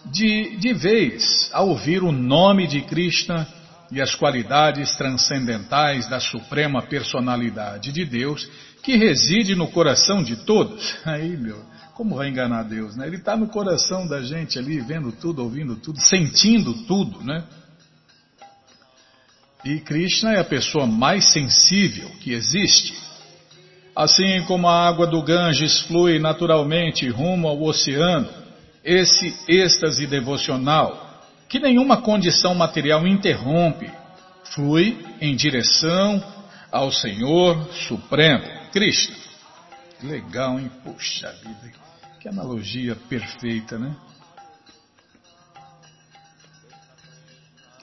de, 0.07 0.57
de 0.57 0.73
vez 0.73 1.51
a 1.53 1.63
ouvir 1.63 2.03
o 2.03 2.13
nome 2.13 2.67
de 2.67 2.83
Krishna 2.83 3.47
e 3.91 4.01
as 4.01 4.15
qualidades 4.15 4.95
transcendentais 4.97 6.09
da 6.09 6.21
suprema 6.21 6.83
personalidade 6.83 7.93
de 7.93 8.05
Deus 8.05 8.49
que 8.83 8.97
reside 8.97 9.55
no 9.55 9.69
coração 9.69 10.23
de 10.23 10.37
todos. 10.45 10.95
Aí, 11.05 11.37
meu, 11.37 11.63
como 11.95 12.17
vai 12.17 12.29
enganar 12.29 12.63
Deus, 12.63 12.97
né? 12.97 13.07
Ele 13.07 13.17
está 13.17 13.37
no 13.37 13.49
coração 13.49 14.07
da 14.07 14.23
gente 14.23 14.59
ali, 14.59 14.81
vendo 14.81 15.13
tudo, 15.13 15.43
ouvindo 15.43 15.77
tudo, 15.77 16.01
sentindo 16.01 16.73
tudo, 16.85 17.23
né? 17.23 17.45
E 19.65 19.79
Krishna 19.81 20.33
é 20.33 20.41
a 20.41 20.45
pessoa 20.45 20.87
mais 20.87 21.33
sensível 21.33 22.09
que 22.21 22.33
existe. 22.33 22.95
Assim 23.95 24.43
como 24.47 24.67
a 24.67 24.89
água 24.89 25.07
do 25.07 25.23
Ganges 25.23 25.81
flui 25.81 26.19
naturalmente 26.19 27.07
rumo 27.09 27.49
ao 27.49 27.61
oceano, 27.63 28.29
esse 28.83 29.35
êxtase 29.47 30.07
devocional, 30.07 31.10
que 31.51 31.59
nenhuma 31.59 32.01
condição 32.01 32.55
material 32.55 33.05
interrompe, 33.09 33.91
flui 34.55 35.05
em 35.21 35.35
direção 35.35 36.23
ao 36.71 36.93
Senhor 36.93 37.69
Supremo, 37.73 38.45
Cristo. 38.71 39.13
Legal, 40.01 40.61
hein? 40.61 40.71
Puxa 40.85 41.33
vida, 41.33 41.73
que 42.21 42.29
analogia 42.29 42.95
perfeita, 42.95 43.77
né? 43.77 43.97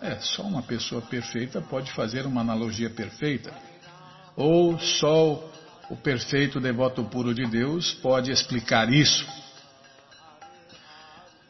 É, 0.01 0.15
só 0.21 0.43
uma 0.43 0.63
pessoa 0.63 1.01
perfeita 1.01 1.59
pode 1.59 1.91
fazer 1.91 2.25
uma 2.25 2.39
analogia 2.39 2.89
perfeita. 2.89 3.53
Ou 4.37 4.79
só 4.79 5.43
o 5.89 5.97
perfeito 5.97 6.61
devoto 6.61 7.03
puro 7.03 7.33
de 7.33 7.45
Deus 7.45 7.91
pode 7.95 8.31
explicar 8.31 8.89
isso. 8.93 9.27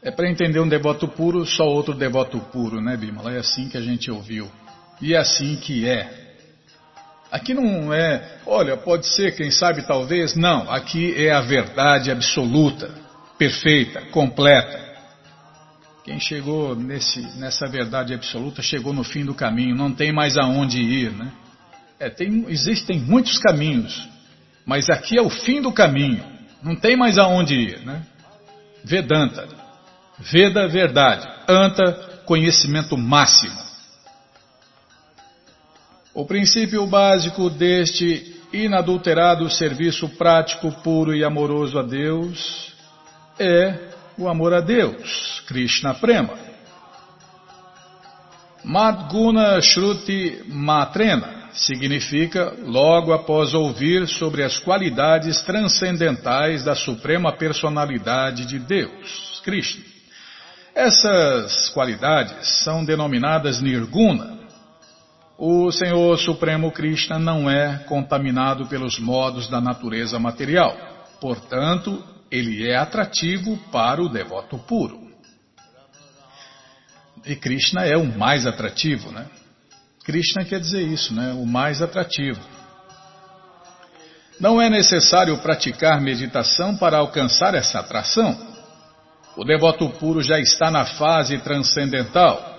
É 0.08 0.12
para 0.12 0.32
entender 0.32 0.62
um 0.62 0.70
devoto 0.70 1.06
puro, 1.06 1.46
só 1.46 1.65
outro 1.65 1.93
devoto 1.93 2.39
puro, 2.39 2.80
né, 2.80 2.96
Bimala? 2.96 3.34
É 3.34 3.39
assim 3.39 3.67
que 3.67 3.76
a 3.76 3.82
gente 3.82 4.10
ouviu. 4.10 4.50
E 5.02 5.13
é 5.13 5.17
assim 5.17 5.58
que 5.58 5.86
é. 5.86 6.10
Aqui 7.30 7.54
não 7.54 7.93
é, 7.93 8.38
olha, 8.46 8.78
pode 8.78 9.06
ser, 9.06 9.36
quem 9.36 9.52
sabe, 9.52 9.86
talvez. 9.86 10.34
Não, 10.34 10.72
aqui 10.72 11.13
é 11.13 11.34
a 11.34 11.41
verdade 11.41 12.10
absoluta, 12.10 12.89
perfeita, 13.38 14.00
completa. 14.12 14.80
Quem 16.06 16.22
chegou 16.22 16.74
nesse, 16.74 17.20
nessa 17.38 17.67
verdade 17.67 18.13
absoluta 18.13 18.62
chegou 18.62 18.93
no 18.93 19.04
fim 19.04 19.26
do 19.26 19.34
caminho, 19.34 19.76
não 19.76 19.91
tem 19.91 20.13
mais 20.13 20.38
aonde 20.38 20.80
ir, 20.80 21.12
né? 21.12 21.34
É, 22.00 22.10
tem, 22.10 22.46
existem 22.48 22.98
muitos 22.98 23.38
caminhos, 23.39 24.08
mas 24.65 24.89
aqui 24.89 25.17
é 25.20 25.22
o 25.22 25.30
fim 25.30 25.62
do 25.62 25.74
caminho, 25.74 26.24
não 26.63 26.78
tem 26.78 26.96
mais 26.96 27.17
aonde 27.17 27.56
ir, 27.56 27.86
né? 27.86 28.04
Vedanta, 28.86 29.57
Veda, 30.19 30.67
verdade. 30.67 31.27
Anta, 31.47 32.21
conhecimento 32.25 32.97
máximo. 32.97 33.67
O 36.13 36.25
princípio 36.25 36.86
básico 36.88 37.49
deste 37.49 38.36
inadulterado 38.51 39.49
serviço 39.49 40.10
prático, 40.10 40.71
puro 40.82 41.15
e 41.15 41.23
amoroso 41.23 41.77
a 41.77 41.84
Deus 41.84 42.73
é 43.38 43.89
o 44.17 44.27
amor 44.27 44.53
a 44.53 44.62
Deus, 44.62 45.43
Krishna 45.45 45.93
Prema. 45.93 46.34
Madguna 48.63 49.62
Shruti 49.62 50.43
Matrena 50.47 51.49
significa 51.51 52.53
logo 52.65 53.13
após 53.13 53.53
ouvir 53.53 54.08
sobre 54.08 54.43
as 54.43 54.58
qualidades 54.58 55.41
transcendentais 55.43 56.63
da 56.63 56.75
Suprema 56.75 57.32
Personalidade 57.32 58.45
de 58.45 58.58
Deus, 58.60 59.39
Krishna. 59.43 59.97
Essas 60.78 61.70
qualidades 61.70 62.63
são 62.63 62.86
denominadas 62.86 63.60
nirguna. 63.60 64.38
O 65.36 65.72
Senhor 65.72 66.16
Supremo 66.20 66.72
Krishna 66.72 67.18
não 67.18 67.50
é 67.50 67.80
contaminado 67.88 68.68
pelos 68.68 69.00
modos 69.00 69.50
da 69.50 69.60
natureza 69.60 70.20
material, 70.20 70.78
portanto, 71.20 72.04
ele 72.30 72.70
é 72.70 72.78
atrativo 72.78 73.58
para 73.72 74.04
o 74.04 74.08
devoto 74.08 74.60
puro. 74.60 75.02
E 77.26 77.36
Krishna 77.36 77.84
é 77.84 77.98
o 77.98 78.06
mais 78.06 78.46
atrativo, 78.46 79.12
né? 79.12 79.26
Krishna 80.06 80.46
quer 80.46 80.60
dizer 80.60 80.84
isso, 80.84 81.12
né? 81.12 81.34
O 81.34 81.46
mais 81.48 81.82
atrativo. 81.82 82.40
Não 84.40 84.62
é 84.62 84.70
necessário 84.70 85.36
praticar 85.39 85.99
meditação 85.99 86.78
para 86.78 86.99
alcançar 86.99 87.56
essa 87.56 87.80
atração. 87.80 88.47
O 89.38 89.46
devoto 89.46 89.88
puro 89.92 90.20
já 90.24 90.40
está 90.40 90.72
na 90.72 90.84
fase 90.84 91.38
transcendental 91.38 92.58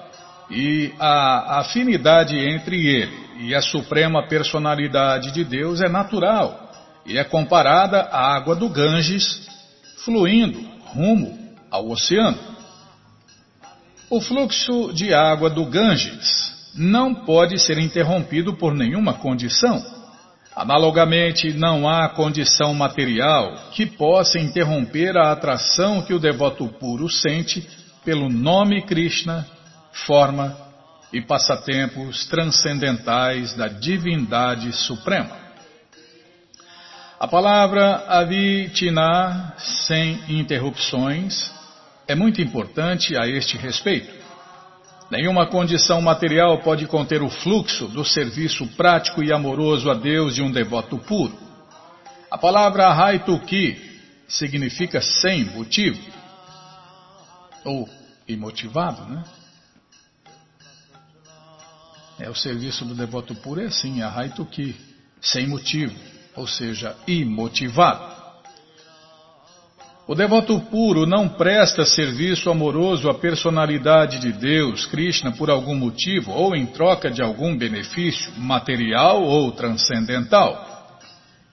e 0.49 0.93
a 0.99 1.59
afinidade 1.59 2.39
entre 2.39 2.87
ele 2.87 3.29
e 3.41 3.53
a 3.53 3.61
suprema 3.61 4.29
personalidade 4.29 5.33
de 5.33 5.43
Deus 5.43 5.81
é 5.81 5.89
natural 5.89 6.70
e 7.05 7.18
é 7.18 7.24
comparada 7.24 8.03
à 8.03 8.33
água 8.37 8.55
do 8.55 8.68
Ganges 8.68 9.49
fluindo 10.05 10.61
rumo 10.87 11.37
ao 11.68 11.91
oceano. 11.91 12.39
O 14.09 14.20
fluxo 14.20 14.93
de 14.93 15.12
água 15.12 15.51
do 15.51 15.66
Ganges 15.66 16.55
não 16.76 17.12
pode 17.12 17.59
ser 17.59 17.79
interrompido 17.79 18.55
por 18.55 18.72
nenhuma 18.72 19.14
condição, 19.14 19.85
Analogamente, 20.59 21.52
não 21.52 21.88
há 21.88 22.09
condição 22.09 22.74
material 22.74 23.70
que 23.70 23.86
possa 23.86 24.40
interromper 24.40 25.16
a 25.16 25.30
atração 25.30 26.02
que 26.02 26.12
o 26.12 26.18
devoto 26.18 26.66
puro 26.66 27.09
sente 27.09 27.64
pelo 28.04 28.28
nome 28.28 28.82
Krishna, 28.82 29.46
forma 30.04 30.59
e 31.12 31.22
passatempos 31.22 32.26
transcendentais 32.26 33.54
da 33.54 33.68
divindade 33.68 34.72
suprema. 34.72 35.36
A 37.20 37.28
palavra 37.28 38.06
avitina, 38.09 39.54
sem 39.59 40.20
interrupções, 40.28 41.52
é 42.09 42.16
muito 42.16 42.42
importante 42.42 43.16
a 43.16 43.28
este 43.28 43.56
respeito. 43.56 44.12
Nenhuma 45.11 45.46
condição 45.46 46.02
material 46.02 46.59
pode 46.59 46.86
conter 46.86 47.22
o 47.22 47.30
fluxo 47.30 47.88
do 47.88 48.04
serviço 48.04 48.66
prático 48.76 49.22
e 49.22 49.32
amoroso 49.32 49.90
a 49.90 49.94
Deus 49.94 50.34
de 50.34 50.42
um 50.42 50.50
devoto 50.50 50.98
puro. 50.98 51.36
A 52.30 52.36
palavra 52.36 52.92
Haituki 52.92 54.02
significa 54.28 55.00
sem 55.00 55.46
motivo, 55.46 55.98
ou 57.64 57.88
imotivado, 58.28 59.11
né? 59.11 59.24
É, 62.18 62.28
o 62.28 62.34
serviço 62.34 62.84
do 62.84 62.94
devoto 62.94 63.34
puro 63.36 63.62
é 63.62 63.66
assim, 63.66 64.02
a 64.02 64.14
Haituki, 64.14 64.76
sem 65.22 65.46
motivo, 65.46 65.94
ou 66.36 66.46
seja, 66.46 66.94
imotivado. 67.06 68.17
O 70.09 70.14
devoto 70.14 70.59
puro 70.59 71.04
não 71.04 71.28
presta 71.28 71.84
serviço 71.84 72.48
amoroso 72.48 73.11
à 73.11 73.14
personalidade 73.14 74.18
de 74.18 74.32
Deus, 74.32 74.86
Krishna, 74.86 75.32
por 75.32 75.50
algum 75.50 75.74
motivo 75.74 76.32
ou 76.32 76.56
em 76.56 76.64
troca 76.64 77.11
de 77.11 77.22
algum 77.22 77.54
benefício 77.54 78.32
material 78.38 79.22
ou 79.22 79.52
transcendental. 79.52 80.96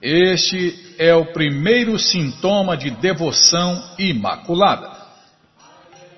Este 0.00 0.74
é 0.98 1.14
o 1.14 1.34
primeiro 1.34 1.98
sintoma 1.98 2.78
de 2.78 2.88
devoção 2.92 3.90
imaculada. 3.98 4.90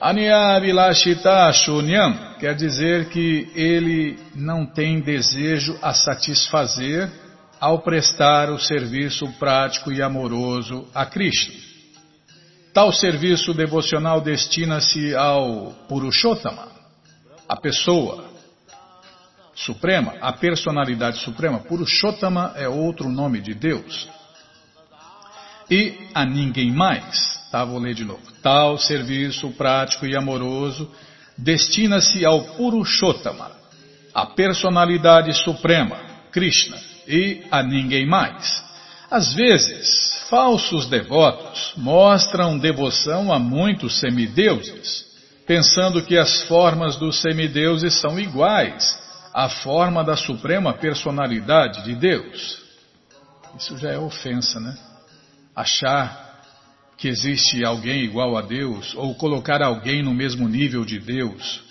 Anyavilashita 0.01 1.53
Shunyam 1.53 2.37
quer 2.39 2.55
dizer 2.55 3.09
que 3.09 3.51
ele 3.53 4.17
não 4.37 4.65
tem 4.65 5.01
desejo 5.01 5.77
a 5.83 5.93
satisfazer 5.93 7.11
ao 7.61 7.81
prestar 7.81 8.49
o 8.49 8.61
serviço 8.61 9.27
prático 9.41 9.91
e 9.91 10.01
amoroso 10.01 10.87
a 10.95 11.05
Krishna. 11.05 11.68
Tal 12.73 12.93
serviço 12.93 13.55
devocional 13.55 14.21
destina-se 14.21 15.15
ao 15.15 15.73
Purushottama, 15.89 16.69
a 17.49 17.57
pessoa 17.57 18.29
suprema, 19.55 20.15
a 20.21 20.33
personalidade 20.33 21.19
suprema. 21.19 21.61
Purushottama 21.61 22.53
é 22.57 22.69
outro 22.69 23.09
nome 23.09 23.41
de 23.41 23.55
Deus. 23.55 24.09
E 25.71 26.09
a 26.15 26.25
ninguém 26.25 26.73
mais. 26.73 27.39
Tá, 27.51 27.65
vou 27.65 27.79
ler 27.79 27.95
de 27.95 28.05
novo. 28.05 28.23
Tal 28.43 28.79
serviço 28.79 29.51
prático 29.51 30.07
e 30.07 30.17
amoroso 30.17 30.91
destina-se 31.37 32.25
ao 32.25 32.43
Purushottama, 32.57 33.53
a 34.13 34.27
personalidade 34.27 35.33
suprema, 35.35 35.97
Krishna, 36.33 36.79
e 37.07 37.45
a 37.51 37.63
ninguém 37.63 38.07
mais. 38.07 38.68
Às 39.11 39.33
vezes, 39.33 40.23
falsos 40.29 40.87
devotos 40.87 41.73
mostram 41.77 42.59
devoção 42.59 43.33
a 43.33 43.39
muitos 43.39 43.99
semideuses, 44.01 45.07
pensando 45.47 46.03
que 46.03 46.19
as 46.19 46.43
formas 46.43 46.97
dos 46.97 47.23
semideuses 47.23 47.99
são 48.01 48.21
iguais 48.21 48.99
à 49.33 49.49
forma 49.49 50.05
da 50.05 50.15
suprema 50.15 50.75
personalidade 50.75 51.85
de 51.85 51.95
Deus. 51.95 52.63
Isso 53.59 53.79
já 53.79 53.91
é 53.91 53.99
ofensa, 53.99 54.61
né? 54.61 54.77
Achar 55.57 56.43
que 56.99 57.09
existe 57.09 57.65
alguém 57.65 58.03
igual 58.03 58.37
a 58.37 58.43
Deus 58.43 58.95
ou 58.95 59.15
colocar 59.15 59.63
alguém 59.63 60.03
no 60.03 60.13
mesmo 60.13 60.47
nível 60.49 60.85
de 60.85 60.99
Deus. 60.99 61.63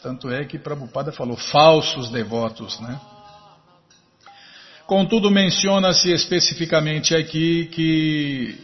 Tanto 0.00 0.30
é 0.30 0.44
que 0.44 0.58
Prabhupada 0.58 1.10
falou 1.10 1.36
falsos 1.36 2.10
devotos, 2.10 2.78
né? 2.78 3.00
Contudo, 4.90 5.30
menciona-se 5.30 6.10
especificamente 6.10 7.14
aqui 7.14 7.66
que 7.66 8.58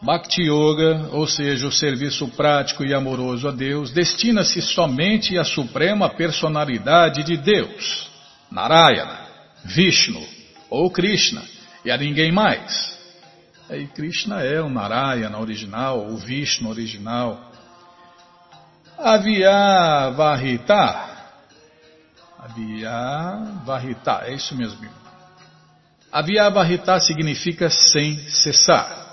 Bhakti 0.00 0.40
Yoga, 0.40 1.10
ou 1.12 1.26
seja, 1.26 1.66
o 1.66 1.70
serviço 1.70 2.26
prático 2.28 2.82
e 2.82 2.94
amoroso 2.94 3.46
a 3.46 3.50
Deus, 3.50 3.92
destina-se 3.92 4.62
somente 4.62 5.36
à 5.36 5.44
suprema 5.44 6.08
personalidade 6.08 7.22
de 7.24 7.36
Deus, 7.36 8.10
Narayana, 8.50 9.18
Vishnu 9.66 10.26
ou 10.70 10.90
Krishna, 10.90 11.42
e 11.84 11.90
a 11.90 11.98
ninguém 11.98 12.32
mais. 12.32 12.98
Aí 13.68 13.86
Krishna 13.88 14.40
é 14.40 14.62
o 14.62 14.70
Narayana 14.70 15.38
original, 15.38 16.06
o 16.06 16.16
Vishnu 16.16 16.70
original. 16.70 17.52
Avyavahita. 18.96 20.14
Avyavahita, 22.38 24.22
é 24.24 24.32
isso 24.32 24.56
mesmo. 24.56 25.03
Avyavahita 26.14 27.00
significa 27.00 27.68
sem 27.68 28.28
cessar. 28.28 29.04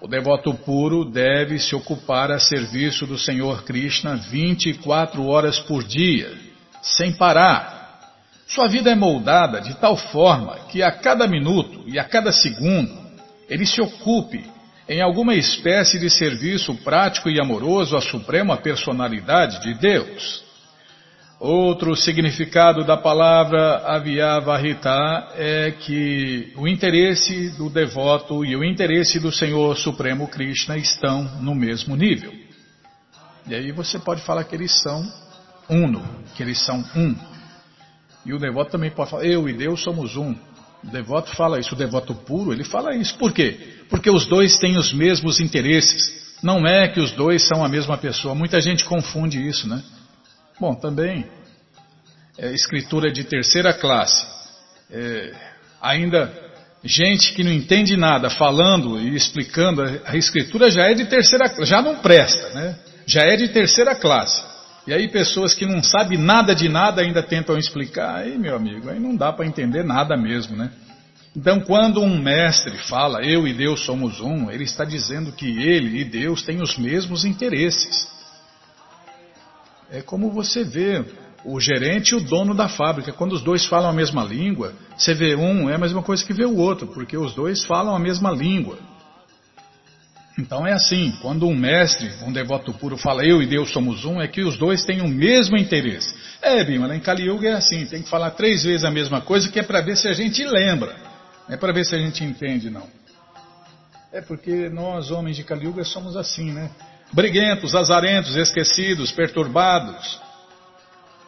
O 0.00 0.08
devoto 0.08 0.52
puro 0.52 1.04
deve 1.04 1.56
se 1.60 1.72
ocupar 1.76 2.32
a 2.32 2.40
serviço 2.40 3.06
do 3.06 3.16
Senhor 3.16 3.62
Krishna 3.62 4.16
24 4.16 5.24
horas 5.24 5.60
por 5.60 5.84
dia, 5.84 6.36
sem 6.82 7.12
parar. 7.12 8.10
Sua 8.48 8.66
vida 8.66 8.90
é 8.90 8.96
moldada 8.96 9.60
de 9.60 9.72
tal 9.74 9.96
forma 9.96 10.56
que 10.68 10.82
a 10.82 10.90
cada 10.90 11.28
minuto 11.28 11.84
e 11.86 11.96
a 11.96 12.02
cada 12.02 12.32
segundo 12.32 12.92
ele 13.48 13.64
se 13.64 13.80
ocupe 13.80 14.44
em 14.88 15.00
alguma 15.00 15.36
espécie 15.36 16.00
de 16.00 16.10
serviço 16.10 16.74
prático 16.82 17.30
e 17.30 17.40
amoroso 17.40 17.96
à 17.96 18.00
suprema 18.00 18.56
personalidade 18.56 19.60
de 19.62 19.74
Deus. 19.74 20.49
Outro 21.40 21.96
significado 21.96 22.84
da 22.84 22.98
palavra 22.98 23.78
avyavahita 23.86 25.28
é 25.36 25.70
que 25.70 26.52
o 26.54 26.68
interesse 26.68 27.48
do 27.56 27.70
devoto 27.70 28.44
e 28.44 28.54
o 28.54 28.62
interesse 28.62 29.18
do 29.18 29.32
Senhor 29.32 29.74
Supremo 29.78 30.28
Krishna 30.28 30.76
estão 30.76 31.22
no 31.40 31.54
mesmo 31.54 31.96
nível. 31.96 32.30
E 33.46 33.54
aí 33.54 33.72
você 33.72 33.98
pode 33.98 34.20
falar 34.20 34.44
que 34.44 34.54
eles 34.54 34.82
são 34.82 35.02
uno, 35.66 36.04
que 36.36 36.42
eles 36.42 36.62
são 36.62 36.84
um. 36.94 37.16
E 38.26 38.34
o 38.34 38.38
devoto 38.38 38.72
também 38.72 38.90
pode 38.90 39.10
falar, 39.10 39.24
eu 39.24 39.48
e 39.48 39.54
Deus 39.54 39.82
somos 39.82 40.16
um. 40.16 40.36
O 40.84 40.90
devoto 40.92 41.34
fala 41.34 41.58
isso, 41.58 41.74
o 41.74 41.78
devoto 41.78 42.14
puro, 42.14 42.52
ele 42.52 42.64
fala 42.64 42.94
isso. 42.94 43.16
Por 43.16 43.32
quê? 43.32 43.78
Porque 43.88 44.10
os 44.10 44.26
dois 44.26 44.58
têm 44.58 44.76
os 44.76 44.92
mesmos 44.92 45.40
interesses. 45.40 46.36
Não 46.42 46.66
é 46.66 46.86
que 46.86 47.00
os 47.00 47.12
dois 47.12 47.48
são 47.48 47.64
a 47.64 47.68
mesma 47.68 47.96
pessoa. 47.96 48.34
Muita 48.34 48.60
gente 48.60 48.84
confunde 48.84 49.40
isso, 49.40 49.66
né? 49.66 49.82
Bom, 50.60 50.74
também 50.74 51.24
é, 52.36 52.52
escritura 52.52 53.10
de 53.10 53.24
terceira 53.24 53.72
classe. 53.72 54.26
É, 54.90 55.32
ainda 55.80 56.30
gente 56.84 57.32
que 57.32 57.42
não 57.42 57.50
entende 57.50 57.96
nada 57.96 58.28
falando 58.28 59.00
e 59.00 59.16
explicando, 59.16 59.82
a 60.04 60.16
escritura 60.16 60.70
já 60.70 60.82
é 60.82 60.92
de 60.92 61.06
terceira, 61.06 61.50
já 61.64 61.80
não 61.80 61.96
presta, 61.96 62.50
né? 62.50 62.78
Já 63.06 63.22
é 63.22 63.36
de 63.36 63.48
terceira 63.48 63.94
classe. 63.94 64.42
E 64.86 64.92
aí 64.92 65.08
pessoas 65.08 65.54
que 65.54 65.64
não 65.64 65.82
sabem 65.82 66.18
nada 66.18 66.54
de 66.54 66.68
nada 66.68 67.00
ainda 67.00 67.22
tentam 67.22 67.56
explicar, 67.56 68.16
aí 68.16 68.36
meu 68.36 68.54
amigo, 68.54 68.90
aí 68.90 69.00
não 69.00 69.16
dá 69.16 69.32
para 69.32 69.46
entender 69.46 69.82
nada 69.82 70.14
mesmo, 70.14 70.56
né? 70.56 70.70
Então 71.34 71.60
quando 71.60 72.02
um 72.02 72.18
mestre 72.18 72.76
fala, 72.84 73.24
eu 73.24 73.48
e 73.48 73.54
Deus 73.54 73.84
somos 73.86 74.20
um, 74.20 74.50
ele 74.50 74.64
está 74.64 74.84
dizendo 74.84 75.32
que 75.32 75.46
ele 75.46 76.00
e 76.00 76.04
Deus 76.04 76.42
têm 76.42 76.60
os 76.60 76.76
mesmos 76.76 77.24
interesses. 77.24 78.19
É 79.90 80.00
como 80.00 80.30
você 80.30 80.64
vê 80.64 81.04
o 81.44 81.58
gerente 81.58 82.10
e 82.10 82.14
o 82.16 82.20
dono 82.20 82.54
da 82.54 82.68
fábrica. 82.68 83.12
Quando 83.12 83.32
os 83.32 83.42
dois 83.42 83.64
falam 83.66 83.90
a 83.90 83.92
mesma 83.92 84.22
língua, 84.22 84.74
você 84.96 85.14
vê 85.14 85.34
um 85.34 85.68
é 85.68 85.74
a 85.74 85.78
mesma 85.78 86.02
coisa 86.02 86.24
que 86.24 86.32
vê 86.32 86.44
o 86.44 86.56
outro, 86.56 86.86
porque 86.88 87.16
os 87.16 87.34
dois 87.34 87.64
falam 87.64 87.94
a 87.94 87.98
mesma 87.98 88.30
língua. 88.30 88.78
Então 90.38 90.66
é 90.66 90.72
assim, 90.72 91.12
quando 91.20 91.46
um 91.46 91.54
mestre, 91.54 92.10
um 92.26 92.32
devoto 92.32 92.72
puro 92.72 92.96
fala 92.96 93.24
eu 93.24 93.42
e 93.42 93.46
Deus 93.46 93.70
somos 93.72 94.04
um, 94.04 94.20
é 94.20 94.28
que 94.28 94.42
os 94.42 94.56
dois 94.56 94.84
têm 94.84 95.02
o 95.02 95.08
mesmo 95.08 95.56
interesse. 95.56 96.14
É, 96.40 96.64
Bima, 96.64 96.94
em 96.94 97.00
Kali 97.00 97.24
Yuga 97.24 97.48
é 97.48 97.52
assim, 97.54 97.84
tem 97.84 98.02
que 98.02 98.08
falar 98.08 98.30
três 98.30 98.62
vezes 98.64 98.84
a 98.84 98.90
mesma 98.90 99.20
coisa, 99.20 99.50
que 99.50 99.58
é 99.58 99.62
para 99.62 99.80
ver 99.82 99.96
se 99.96 100.08
a 100.08 100.14
gente 100.14 100.42
lembra, 100.44 100.96
não 101.46 101.54
é 101.54 101.58
para 101.58 101.72
ver 101.72 101.84
se 101.84 101.94
a 101.94 101.98
gente 101.98 102.24
entende, 102.24 102.70
não. 102.70 102.86
É 104.12 104.20
porque 104.20 104.68
nós, 104.70 105.10
homens 105.10 105.36
de 105.36 105.44
Kali 105.44 105.66
Yuga, 105.66 105.84
somos 105.84 106.16
assim, 106.16 106.52
né? 106.52 106.70
Briguentos, 107.12 107.74
azarentos, 107.74 108.36
esquecidos, 108.36 109.10
perturbados 109.10 110.20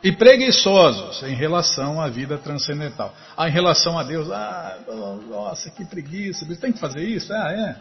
e 0.03 0.11
preguiçosos 0.11 1.23
em 1.23 1.35
relação 1.35 2.01
à 2.01 2.09
vida 2.09 2.37
transcendental. 2.39 3.15
Ah, 3.37 3.49
em 3.49 3.53
relação 3.53 3.99
a 3.99 4.03
Deus, 4.03 4.31
ah, 4.31 4.79
nossa, 5.29 5.71
que 5.71 5.85
preguiça, 5.85 6.47
tem 6.61 6.73
que 6.73 6.79
fazer 6.79 7.05
isso? 7.05 7.33
Ah, 7.33 7.53
é. 7.53 7.77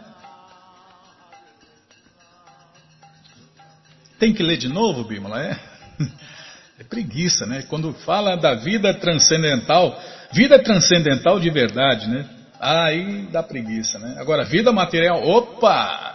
Tem 4.19 4.33
que 4.33 4.43
ler 4.43 4.57
de 4.57 4.67
novo, 4.67 5.03
Bímola? 5.03 5.41
É. 5.41 5.59
É 6.79 6.83
preguiça, 6.83 7.45
né? 7.45 7.63
Quando 7.69 7.93
fala 7.93 8.35
da 8.35 8.55
vida 8.55 8.91
transcendental, 8.91 9.95
vida 10.31 10.57
transcendental 10.57 11.39
de 11.39 11.47
verdade, 11.51 12.07
né? 12.07 12.27
Aí 12.59 13.27
dá 13.31 13.43
preguiça, 13.43 13.99
né? 13.99 14.15
Agora, 14.17 14.43
vida 14.43 14.71
material, 14.71 15.23
opa! 15.23 16.11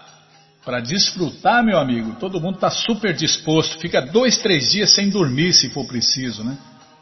Para 0.66 0.80
desfrutar, 0.80 1.64
meu 1.64 1.78
amigo, 1.78 2.16
todo 2.18 2.40
mundo 2.40 2.56
está 2.56 2.68
super 2.68 3.14
disposto. 3.14 3.78
Fica 3.78 4.02
dois, 4.02 4.36
três 4.38 4.68
dias 4.68 4.92
sem 4.92 5.08
dormir, 5.08 5.52
se 5.52 5.70
for 5.70 5.86
preciso, 5.86 6.42
né? 6.42 6.58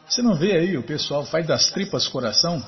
Você 0.07 0.21
não 0.21 0.35
vê 0.35 0.55
aí, 0.55 0.77
o 0.77 0.83
pessoal 0.83 1.25
faz 1.25 1.47
das 1.47 1.71
tripas 1.71 2.07
coração 2.07 2.63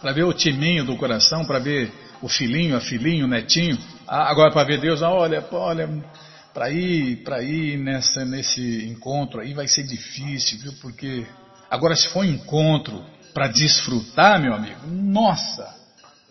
para 0.00 0.10
ver 0.12 0.24
o 0.24 0.32
timinho 0.32 0.86
do 0.86 0.96
coração, 0.96 1.44
para 1.44 1.58
ver 1.58 1.92
o 2.22 2.28
filhinho, 2.30 2.78
a 2.78 2.80
filhinho, 2.80 3.26
o 3.26 3.28
netinho. 3.28 3.76
Ah, 4.06 4.30
agora 4.30 4.50
para 4.50 4.66
ver 4.66 4.80
Deus, 4.80 5.02
olha, 5.02 5.44
olha, 5.52 6.02
para 6.54 6.70
ir, 6.70 7.16
para 7.16 7.42
ir 7.42 7.76
nessa, 7.76 8.24
nesse 8.24 8.86
encontro 8.86 9.40
aí 9.42 9.52
vai 9.52 9.68
ser 9.68 9.82
difícil, 9.82 10.60
viu? 10.60 10.72
Porque 10.80 11.26
agora 11.70 11.94
se 11.94 12.08
for 12.08 12.20
um 12.20 12.24
encontro 12.24 13.04
para 13.34 13.48
desfrutar, 13.48 14.40
meu 14.40 14.54
amigo, 14.54 14.80
nossa, 14.86 15.76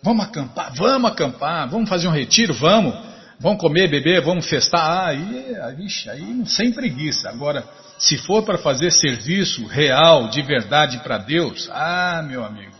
vamos 0.02 0.26
acampar, 0.26 0.74
vamos 0.74 1.08
acampar, 1.08 1.68
vamos 1.68 1.88
fazer 1.88 2.08
um 2.08 2.12
retiro, 2.12 2.52
vamos, 2.52 3.07
vamos 3.38 3.60
comer, 3.60 3.88
beber, 3.88 4.22
vamos 4.22 4.48
festar, 4.48 4.80
ah, 4.80 5.06
aí, 5.08 5.56
aí, 5.56 5.86
aí 6.08 6.46
sem 6.46 6.72
preguiça. 6.72 7.28
Agora, 7.28 7.64
se 7.98 8.16
for 8.18 8.42
para 8.44 8.58
fazer 8.58 8.90
serviço 8.90 9.66
real, 9.66 10.28
de 10.28 10.42
verdade 10.42 10.98
para 10.98 11.18
Deus, 11.18 11.68
ah, 11.72 12.22
meu 12.26 12.44
amigo, 12.44 12.76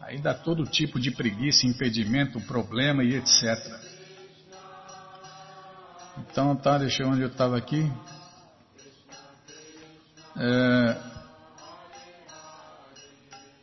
aí 0.00 0.18
dá 0.18 0.34
todo 0.34 0.64
tipo 0.64 1.00
de 1.00 1.10
preguiça, 1.10 1.66
impedimento, 1.66 2.40
problema 2.40 3.02
e 3.02 3.14
etc. 3.16 3.42
Então 6.18 6.56
tá, 6.56 6.78
deixa 6.78 7.02
eu 7.02 7.08
onde 7.08 7.22
eu 7.22 7.28
estava 7.28 7.56
aqui. 7.56 7.90
É... 10.38 10.96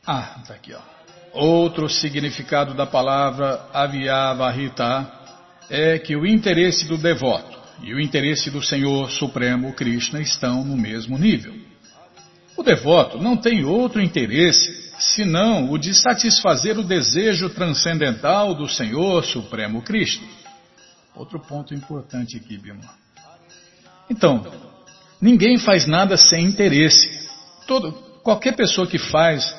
Ah, 0.05 0.41
tá 0.47 0.53
aqui, 0.53 0.73
ó. 0.73 0.79
Outro 1.33 1.89
significado 1.89 2.73
da 2.73 2.85
palavra 2.85 3.67
avyavahita 3.73 5.22
é 5.69 5.97
que 5.99 6.15
o 6.15 6.25
interesse 6.25 6.85
do 6.85 6.97
devoto 6.97 7.59
e 7.81 7.93
o 7.93 7.99
interesse 7.99 8.49
do 8.49 8.61
Senhor 8.61 9.09
Supremo 9.11 9.73
Krishna 9.73 10.21
estão 10.21 10.63
no 10.63 10.77
mesmo 10.77 11.17
nível. 11.17 11.53
O 12.55 12.63
devoto 12.63 13.17
não 13.17 13.35
tem 13.35 13.65
outro 13.65 14.01
interesse 14.01 14.83
senão 15.15 15.71
o 15.71 15.77
de 15.77 15.93
satisfazer 15.93 16.77
o 16.77 16.83
desejo 16.83 17.49
transcendental 17.49 18.53
do 18.53 18.67
Senhor 18.67 19.23
Supremo 19.25 19.81
Krishna. 19.81 20.27
Outro 21.15 21.39
ponto 21.39 21.73
importante 21.73 22.37
aqui, 22.37 22.57
Bima. 22.57 22.83
Então, 24.09 24.45
ninguém 25.21 25.57
faz 25.57 25.87
nada 25.87 26.17
sem 26.17 26.45
interesse. 26.45 27.27
Todo, 27.67 27.91
qualquer 28.23 28.55
pessoa 28.55 28.87
que 28.87 28.97
faz 28.97 29.55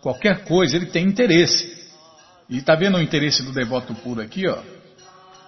qualquer 0.00 0.44
coisa, 0.44 0.76
ele 0.76 0.86
tem 0.86 1.04
interesse. 1.04 1.76
E 2.48 2.58
está 2.58 2.74
vendo 2.74 2.96
o 2.96 3.02
interesse 3.02 3.42
do 3.42 3.52
devoto 3.52 3.94
puro 3.96 4.20
aqui, 4.20 4.46
ó? 4.48 4.58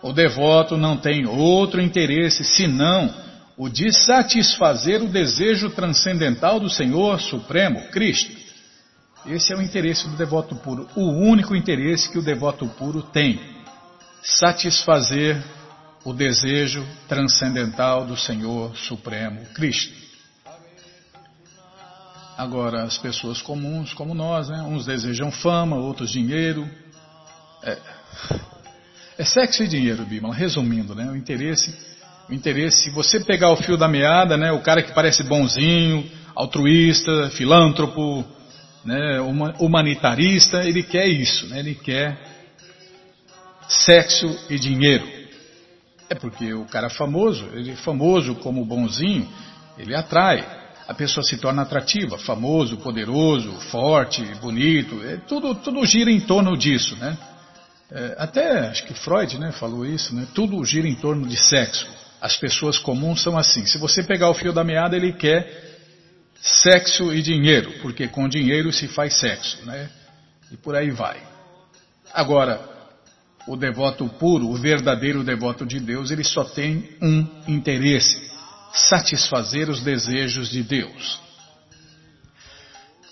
O 0.02 0.12
devoto 0.12 0.76
não 0.76 0.96
tem 0.96 1.26
outro 1.26 1.80
interesse 1.80 2.44
senão 2.44 3.14
o 3.56 3.68
de 3.68 3.92
satisfazer 3.92 5.02
o 5.02 5.08
desejo 5.08 5.68
transcendental 5.70 6.58
do 6.58 6.70
Senhor 6.70 7.20
Supremo, 7.20 7.88
Cristo. 7.88 8.40
Esse 9.26 9.52
é 9.52 9.56
o 9.56 9.60
interesse 9.60 10.08
do 10.08 10.16
devoto 10.16 10.56
puro, 10.56 10.88
o 10.96 11.10
único 11.10 11.54
interesse 11.54 12.10
que 12.10 12.18
o 12.18 12.22
devoto 12.22 12.66
puro 12.66 13.02
tem: 13.02 13.38
satisfazer 14.22 15.42
o 16.04 16.14
desejo 16.14 16.86
transcendental 17.06 18.06
do 18.06 18.16
Senhor 18.16 18.74
Supremo, 18.74 19.44
Cristo. 19.54 19.92
Agora, 22.38 22.84
as 22.84 22.96
pessoas 22.96 23.42
comuns, 23.42 23.92
como 23.92 24.14
nós, 24.14 24.48
né? 24.48 24.62
uns 24.62 24.86
desejam 24.86 25.30
fama, 25.30 25.76
outros 25.76 26.10
dinheiro. 26.10 26.66
É, 27.62 27.78
é 29.20 29.24
sexo 29.24 29.62
e 29.62 29.68
dinheiro, 29.68 30.02
Bíblia, 30.06 30.32
resumindo, 30.32 30.94
né? 30.94 31.10
O 31.10 31.14
interesse, 31.14 31.76
o 32.26 32.32
interesse, 32.32 32.84
se 32.84 32.90
você 32.90 33.20
pegar 33.20 33.50
o 33.50 33.56
fio 33.56 33.76
da 33.76 33.86
meada, 33.86 34.34
né? 34.34 34.50
O 34.50 34.60
cara 34.60 34.82
que 34.82 34.94
parece 34.94 35.22
bonzinho, 35.22 36.10
altruísta, 36.34 37.28
filântropo, 37.28 38.24
né? 38.82 39.20
humanitarista, 39.58 40.64
ele 40.64 40.82
quer 40.82 41.06
isso, 41.06 41.46
né? 41.48 41.58
Ele 41.58 41.74
quer 41.74 42.18
sexo 43.68 44.26
e 44.48 44.58
dinheiro. 44.58 45.06
É 46.08 46.14
porque 46.14 46.54
o 46.54 46.64
cara 46.64 46.88
famoso, 46.88 47.46
ele 47.52 47.76
famoso 47.76 48.36
como 48.36 48.64
bonzinho, 48.64 49.28
ele 49.76 49.94
atrai. 49.94 50.46
A 50.88 50.94
pessoa 50.94 51.22
se 51.22 51.36
torna 51.36 51.60
atrativa, 51.60 52.16
famoso, 52.16 52.78
poderoso, 52.78 53.52
forte, 53.70 54.24
bonito, 54.40 54.98
é, 55.04 55.18
tudo, 55.18 55.54
tudo 55.56 55.84
gira 55.84 56.10
em 56.10 56.20
torno 56.20 56.56
disso, 56.56 56.96
né? 56.96 57.18
É, 57.92 58.14
até 58.18 58.68
acho 58.68 58.84
que 58.86 58.94
Freud 58.94 59.38
né, 59.38 59.52
falou 59.52 59.84
isso, 59.84 60.14
né? 60.14 60.26
tudo 60.34 60.64
gira 60.64 60.88
em 60.88 60.94
torno 60.94 61.26
de 61.26 61.36
sexo. 61.36 61.86
As 62.20 62.36
pessoas 62.36 62.78
comuns 62.78 63.22
são 63.22 63.36
assim. 63.36 63.64
Se 63.66 63.78
você 63.78 64.02
pegar 64.02 64.30
o 64.30 64.34
fio 64.34 64.52
da 64.52 64.62
meada, 64.62 64.96
ele 64.96 65.12
quer 65.12 65.70
sexo 66.40 67.12
e 67.12 67.22
dinheiro, 67.22 67.72
porque 67.82 68.08
com 68.08 68.28
dinheiro 68.28 68.72
se 68.72 68.88
faz 68.88 69.14
sexo, 69.18 69.64
né? 69.64 69.88
E 70.50 70.56
por 70.56 70.74
aí 70.74 70.90
vai. 70.90 71.20
Agora, 72.12 72.60
o 73.46 73.56
devoto 73.56 74.06
puro, 74.08 74.48
o 74.48 74.56
verdadeiro 74.56 75.24
devoto 75.24 75.64
de 75.64 75.80
Deus, 75.80 76.10
ele 76.10 76.24
só 76.24 76.44
tem 76.44 76.96
um 77.00 77.26
interesse: 77.48 78.30
satisfazer 78.72 79.68
os 79.68 79.80
desejos 79.80 80.50
de 80.50 80.62
Deus. 80.62 81.19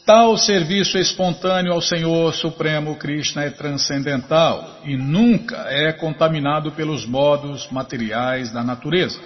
Tal 0.08 0.38
serviço 0.38 0.96
espontâneo 0.96 1.70
ao 1.70 1.82
Senhor 1.82 2.32
Supremo 2.32 2.96
Krishna 2.96 3.44
é 3.44 3.50
transcendental 3.50 4.78
e 4.82 4.96
nunca 4.96 5.66
é 5.68 5.92
contaminado 5.92 6.72
pelos 6.72 7.04
modos 7.04 7.70
materiais 7.70 8.50
da 8.50 8.64
natureza. 8.64 9.20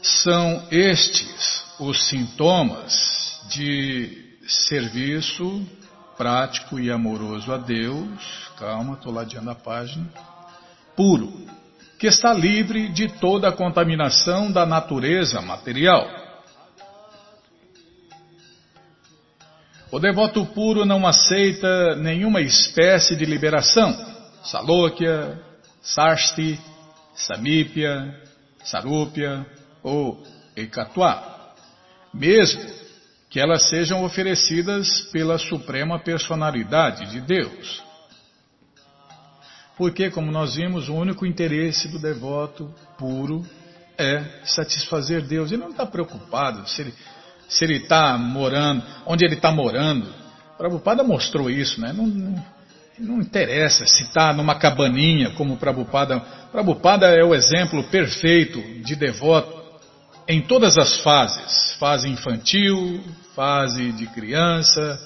São 0.00 0.62
estes 0.70 1.64
os 1.80 2.08
sintomas 2.08 3.42
de 3.50 4.36
serviço 4.46 5.66
prático 6.16 6.78
e 6.78 6.88
amoroso 6.88 7.52
a 7.52 7.56
Deus, 7.56 8.52
calma, 8.56 8.94
estou 8.94 9.12
ladeando 9.12 9.50
a 9.50 9.54
página, 9.56 10.06
puro, 10.94 11.44
que 11.98 12.06
está 12.06 12.32
livre 12.32 12.86
de 12.90 13.08
toda 13.08 13.48
a 13.48 13.52
contaminação 13.52 14.52
da 14.52 14.64
natureza 14.64 15.42
material 15.42 16.17
O 19.90 19.98
devoto 19.98 20.44
puro 20.44 20.84
não 20.84 21.06
aceita 21.06 21.96
nenhuma 21.96 22.42
espécie 22.42 23.16
de 23.16 23.24
liberação. 23.24 23.96
Salokya, 24.42 25.40
Sarsti, 25.80 26.60
Samípia, 27.14 28.14
Sarúpia 28.62 29.46
ou 29.82 30.22
Ekatwa. 30.54 31.54
Mesmo 32.12 32.62
que 33.30 33.40
elas 33.40 33.68
sejam 33.70 34.04
oferecidas 34.04 35.02
pela 35.10 35.38
Suprema 35.38 35.98
Personalidade 35.98 37.10
de 37.10 37.20
Deus. 37.22 37.82
Porque, 39.76 40.10
como 40.10 40.30
nós 40.30 40.56
vimos, 40.56 40.88
o 40.88 40.94
único 40.94 41.24
interesse 41.24 41.88
do 41.88 41.98
devoto 41.98 42.74
puro 42.98 43.46
é 43.96 44.22
satisfazer 44.44 45.22
Deus. 45.22 45.50
Ele 45.50 45.62
não 45.62 45.70
está 45.70 45.86
preocupado 45.86 46.68
se 46.68 46.82
ele 46.82 46.94
se 47.48 47.64
ele 47.64 47.78
está 47.78 48.16
morando, 48.18 48.82
onde 49.06 49.24
ele 49.24 49.34
está 49.34 49.50
morando. 49.50 50.06
Prabhupada 50.56 51.02
mostrou 51.02 51.48
isso, 51.48 51.80
né? 51.80 51.92
Não, 51.92 52.06
não, 52.06 52.44
não 52.98 53.20
interessa 53.20 53.86
se 53.86 54.02
está 54.02 54.32
numa 54.32 54.56
cabaninha, 54.56 55.30
como 55.30 55.56
Prabhupada. 55.56 56.20
Prabhupada 56.52 57.06
é 57.06 57.24
o 57.24 57.34
exemplo 57.34 57.82
perfeito 57.84 58.60
de 58.82 58.94
devoto 58.94 59.58
em 60.28 60.42
todas 60.42 60.76
as 60.76 61.00
fases: 61.00 61.76
fase 61.78 62.08
infantil, 62.08 63.02
fase 63.34 63.92
de 63.92 64.06
criança, 64.08 65.00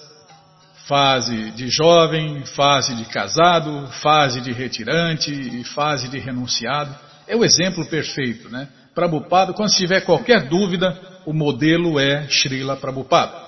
fase 0.88 1.50
de 1.52 1.68
jovem, 1.68 2.44
fase 2.44 2.94
de 2.94 3.04
casado, 3.04 3.86
fase 4.02 4.40
de 4.40 4.52
retirante 4.52 5.30
e 5.30 5.62
fase 5.64 6.08
de 6.08 6.18
renunciado. 6.18 6.94
É 7.26 7.36
o 7.36 7.44
exemplo 7.44 7.86
perfeito, 7.86 8.48
né? 8.48 8.68
Prabhupada, 8.94 9.52
quando 9.52 9.70
tiver 9.70 10.00
qualquer 10.02 10.48
dúvida, 10.48 11.11
o 11.26 11.32
modelo 11.32 11.98
é 11.98 12.26
Srila 12.28 12.76
Prabhupada. 12.76 13.42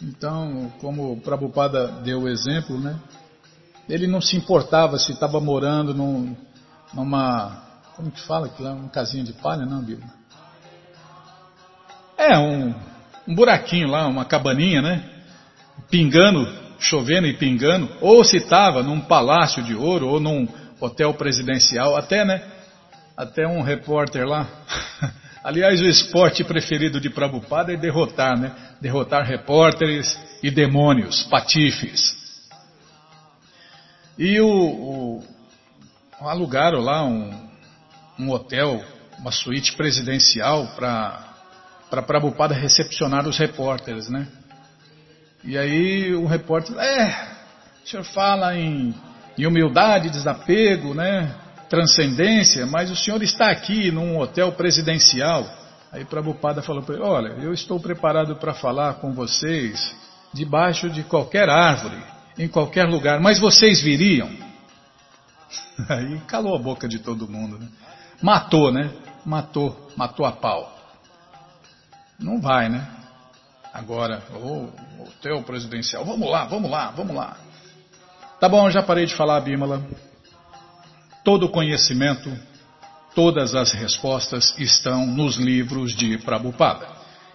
Então, 0.00 0.72
como 0.80 1.12
o 1.12 1.20
Prabhupada 1.20 1.86
deu 2.02 2.22
o 2.22 2.28
exemplo, 2.28 2.78
né? 2.78 2.98
Ele 3.88 4.06
não 4.06 4.20
se 4.20 4.36
importava 4.36 4.98
se 4.98 5.12
estava 5.12 5.40
morando 5.40 5.94
num, 5.94 6.36
numa. 6.92 7.62
Como 7.94 8.10
que 8.10 8.20
fala 8.22 8.46
aquilo? 8.46 8.70
Um 8.70 8.88
casinha 8.88 9.22
de 9.22 9.32
palha, 9.32 9.64
não, 9.64 9.80
Bíblia? 9.80 10.08
É, 12.16 12.38
um, 12.38 12.74
um 13.28 13.34
buraquinho 13.34 13.88
lá, 13.88 14.06
uma 14.06 14.24
cabaninha, 14.24 14.82
né? 14.82 15.08
Pingando, 15.90 16.48
chovendo 16.78 17.26
e 17.26 17.34
pingando. 17.34 17.88
Ou 18.00 18.24
se 18.24 18.38
estava 18.38 18.82
num 18.82 19.00
palácio 19.00 19.62
de 19.62 19.74
ouro, 19.74 20.08
ou 20.08 20.18
num 20.18 20.48
hotel 20.84 21.14
presidencial, 21.14 21.96
até, 21.96 22.24
né? 22.24 22.42
Até 23.16 23.46
um 23.46 23.62
repórter 23.62 24.26
lá. 24.26 24.48
Aliás, 25.44 25.80
o 25.80 25.86
esporte 25.86 26.44
preferido 26.44 27.00
de 27.00 27.10
Prabhupada 27.10 27.72
é 27.72 27.76
derrotar, 27.76 28.38
né? 28.38 28.54
Derrotar 28.80 29.24
repórteres 29.24 30.18
e 30.42 30.50
demônios, 30.50 31.24
patifes. 31.24 32.16
E 34.18 34.40
o, 34.40 35.22
o 36.20 36.28
alugaram 36.28 36.80
lá 36.80 37.04
um, 37.04 37.48
um 38.18 38.30
hotel, 38.30 38.84
uma 39.18 39.32
suíte 39.32 39.74
presidencial 39.74 40.68
para 40.76 41.32
para 41.92 42.00
Prabhupada 42.00 42.54
recepcionar 42.54 43.28
os 43.28 43.36
repórteres, 43.36 44.08
né? 44.08 44.26
E 45.44 45.58
aí 45.58 46.14
o 46.14 46.24
repórter, 46.24 46.74
é, 46.78 47.36
o 47.84 47.86
senhor 47.86 48.04
fala 48.04 48.56
em, 48.56 48.94
em 49.38 49.46
humildade, 49.46 50.10
desapego, 50.10 50.94
né? 50.94 51.34
Transcendência, 51.68 52.66
mas 52.66 52.90
o 52.90 52.96
senhor 52.96 53.22
está 53.22 53.50
aqui 53.50 53.90
num 53.90 54.18
hotel 54.18 54.52
presidencial. 54.52 55.46
Aí 55.90 56.04
Prabhupada 56.04 56.62
falou 56.62 56.82
para 56.82 56.94
ele, 56.94 57.04
olha, 57.04 57.28
eu 57.42 57.52
estou 57.52 57.78
preparado 57.80 58.36
para 58.36 58.54
falar 58.54 58.94
com 58.94 59.12
vocês 59.12 59.94
debaixo 60.32 60.88
de 60.88 61.02
qualquer 61.02 61.48
árvore, 61.48 61.96
em 62.38 62.48
qualquer 62.48 62.84
lugar, 62.84 63.20
mas 63.20 63.38
vocês 63.38 63.80
viriam? 63.82 64.30
Aí 65.88 66.20
calou 66.26 66.56
a 66.56 66.58
boca 66.58 66.88
de 66.88 66.98
todo 66.98 67.28
mundo, 67.28 67.58
né? 67.58 67.68
Matou, 68.22 68.72
né? 68.72 68.90
Matou, 69.24 69.90
matou 69.96 70.24
a 70.24 70.32
pau. 70.32 70.78
Não 72.18 72.40
vai, 72.40 72.68
né? 72.68 72.86
Agora, 73.72 74.22
o 74.34 74.70
oh, 74.98 75.02
hotel 75.02 75.42
presidencial, 75.42 76.04
vamos 76.04 76.30
lá, 76.30 76.44
vamos 76.44 76.70
lá, 76.70 76.90
vamos 76.90 77.16
lá. 77.16 77.36
Tá 78.42 78.48
bom, 78.48 78.68
já 78.68 78.82
parei 78.82 79.06
de 79.06 79.14
falar, 79.14 79.40
Bímola. 79.40 79.80
Todo 81.24 81.48
conhecimento, 81.48 82.28
todas 83.14 83.54
as 83.54 83.70
respostas 83.70 84.52
estão 84.58 85.06
nos 85.06 85.36
livros 85.36 85.94
de 85.94 86.18
Prabhupada. 86.18 86.88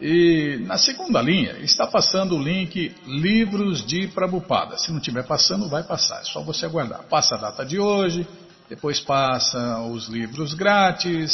e 0.00 0.58
na 0.66 0.76
segunda 0.76 1.22
linha 1.22 1.58
está 1.60 1.86
passando 1.86 2.36
o 2.36 2.42
link 2.42 2.94
Livros 3.06 3.86
de 3.86 4.08
Prabupada. 4.08 4.76
Se 4.76 4.90
não 4.90 4.98
estiver 4.98 5.24
passando, 5.24 5.68
vai 5.68 5.84
passar. 5.84 6.20
É 6.20 6.24
só 6.24 6.42
você 6.42 6.66
aguardar. 6.66 7.04
Passa 7.04 7.36
a 7.36 7.38
data 7.38 7.64
de 7.64 7.78
hoje, 7.78 8.26
depois 8.68 9.00
passa 9.00 9.80
os 9.82 10.08
livros 10.08 10.52
grátis 10.54 11.32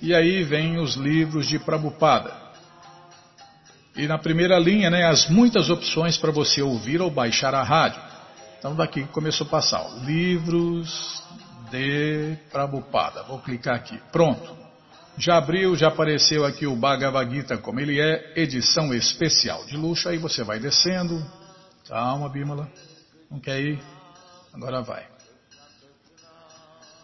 e 0.00 0.14
aí 0.14 0.44
vem 0.44 0.78
os 0.78 0.94
livros 0.94 1.48
de 1.48 1.58
Prabupada. 1.58 2.32
E 3.96 4.06
na 4.06 4.18
primeira 4.18 4.58
linha, 4.58 4.90
né, 4.90 5.04
as 5.06 5.28
muitas 5.28 5.70
opções 5.70 6.16
para 6.16 6.30
você 6.30 6.62
ouvir 6.62 7.00
ou 7.00 7.10
baixar 7.10 7.54
a 7.54 7.62
rádio. 7.62 8.00
Então 8.58 8.76
daqui 8.76 9.04
começou 9.04 9.46
a 9.46 9.50
passar. 9.50 9.80
Ó, 9.80 10.04
livros 10.04 11.24
de 11.70 12.36
Prabupada. 12.52 13.24
Vou 13.24 13.40
clicar 13.40 13.74
aqui. 13.74 13.98
Pronto. 14.12 14.65
Já 15.18 15.38
abriu, 15.38 15.74
já 15.74 15.88
apareceu 15.88 16.44
aqui 16.44 16.66
o 16.66 16.76
Bhagavad 16.76 17.34
Gita 17.34 17.56
como 17.56 17.80
ele 17.80 17.98
é, 17.98 18.34
edição 18.36 18.92
especial 18.92 19.64
de 19.64 19.76
luxo. 19.76 20.08
Aí 20.08 20.18
você 20.18 20.44
vai 20.44 20.58
descendo. 20.58 21.24
Calma, 21.88 22.28
Bímola. 22.28 22.68
Não 23.30 23.40
quer 23.40 23.60
ir? 23.60 23.80
Agora 24.52 24.82
vai. 24.82 25.06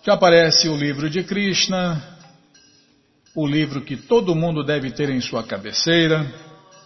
Já 0.04 0.14
aparece 0.14 0.68
o 0.68 0.76
livro 0.76 1.08
de 1.08 1.22
Krishna, 1.22 2.18
o 3.34 3.46
livro 3.46 3.80
que 3.80 3.96
todo 3.96 4.34
mundo 4.34 4.64
deve 4.64 4.90
ter 4.90 5.08
em 5.08 5.20
sua 5.20 5.44
cabeceira, 5.44 6.26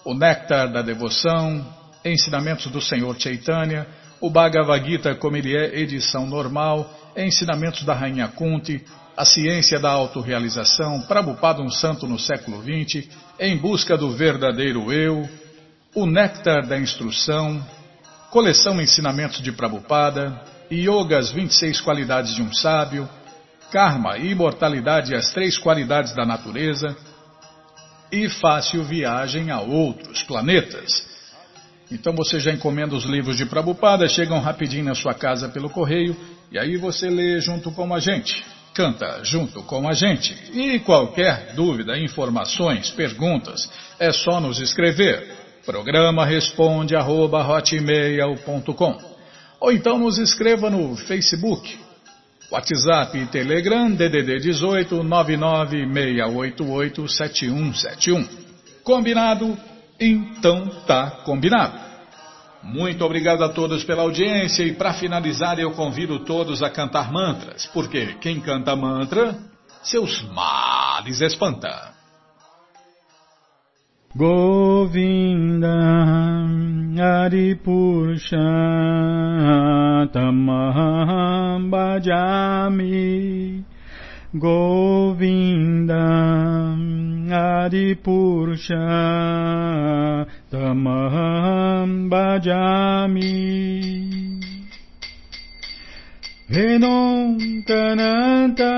o 0.05 0.15
Néctar 0.15 0.71
da 0.71 0.83
Devoção, 0.83 1.76
Ensinamentos 2.09 2.67
do 2.67 2.81
Senhor 2.81 3.19
Chaitanya, 3.19 3.87
o 4.21 4.31
Bhagavad 4.31 4.89
Gita 4.89 5.15
como 5.15 5.37
ele 5.37 5.57
é, 5.57 5.79
edição 5.81 6.27
normal, 6.27 6.89
Ensinamentos 7.17 7.83
da 7.85 7.95
Rainha 7.95 8.29
Kunti, 8.29 8.85
a 9.17 9.25
Ciência 9.25 9.79
da 9.79 9.91
Autorealização, 9.91 11.01
Prabhupada 11.03 11.63
um 11.63 11.71
Santo 11.71 12.07
no 12.07 12.19
século 12.19 12.63
XX, 12.63 13.09
Em 13.41 13.57
Busca 13.57 13.97
do 13.97 14.11
Verdadeiro 14.11 14.93
Eu, 14.93 15.29
O 15.95 16.07
Néctar 16.07 16.67
da 16.67 16.79
Instrução, 16.79 17.65
Coleção 18.31 18.81
Ensinamentos 18.81 19.41
de 19.41 19.53
Prabhupada, 19.53 20.41
Yoga, 20.71 21.19
as 21.19 21.31
26 21.33 21.81
Qualidades 21.81 22.35
de 22.35 22.43
um 22.43 22.53
Sábio, 22.53 23.09
Karma, 23.73 24.19
Imortalidade 24.19 25.13
e 25.13 25.17
as 25.17 25.33
Três 25.33 25.57
Qualidades 25.59 26.15
da 26.15 26.27
Natureza, 26.27 26.95
e 28.13 28.29
Fácil 28.29 28.85
Viagem 28.85 29.51
a 29.51 29.61
Outros 29.61 30.23
Planetas. 30.23 31.16
Então 31.91 32.15
você 32.15 32.41
já 32.41 32.53
encomenda 32.53 32.95
os 32.95 33.05
livros 33.05 33.37
de 33.37 33.47
Prabhupada, 33.47 34.09
chegam 34.09 34.41
rapidinho 34.41 34.85
na 34.85 34.95
sua 34.95 35.15
casa 35.15 35.49
pelo 35.49 35.71
correio, 35.71 36.17
e 36.51 36.59
aí 36.59 36.77
você 36.77 37.09
lê 37.09 37.41
junto 37.41 37.71
com 37.71 37.95
a 37.95 38.01
gente 38.01 38.45
canta 38.77 39.25
junto 39.25 39.63
com 39.63 39.89
a 39.89 39.95
gente. 39.95 40.37
E 40.53 40.79
qualquer 40.81 41.55
dúvida, 41.55 41.99
informações, 41.99 42.91
perguntas, 42.91 43.71
é 43.99 44.13
só 44.13 44.39
nos 44.39 44.61
escrever. 44.61 45.27
Programa 45.65 46.27
responde 46.27 46.95
arroba, 46.95 47.43
Ou 49.59 49.73
então 49.73 49.99
nos 49.99 50.19
escreva 50.19 50.69
no 50.69 50.95
Facebook, 50.95 51.75
WhatsApp 52.53 53.19
e 53.19 53.25
Telegram 53.27 53.91
DDD 53.91 54.41
18 54.41 55.03
99688 55.03 57.09
7171. 57.09 58.29
Combinado? 58.85 59.57
Então 59.99 60.69
tá 60.87 61.11
combinado. 61.25 61.87
Muito 62.63 63.05
obrigado 63.05 63.45
a 63.45 63.49
todos 63.49 63.85
pela 63.85 64.03
audiência 64.03 64.63
e 64.65 64.73
para 64.73 64.93
finalizar 64.95 65.59
eu 65.59 65.71
convido 65.73 66.21
todos 66.21 66.63
a 66.63 66.71
cantar 66.71 67.13
mantras, 67.13 67.67
porque 67.67 68.15
quem 68.21 68.41
canta 68.41 68.75
mantra, 68.75 69.39
seus 69.83 70.23
males 70.33 71.21
espanta. 71.21 71.95
Govinda 74.17 75.69
Aripurusha 76.99 78.37
Tamaham 80.13 81.69
Bhajami 81.69 83.65
Govindam 84.35 85.27
Adipurusha 87.67 88.79
Tamaham 90.51 92.09
Bhajami 92.09 93.35
Venom 96.49 97.39
Kananta 97.67 98.75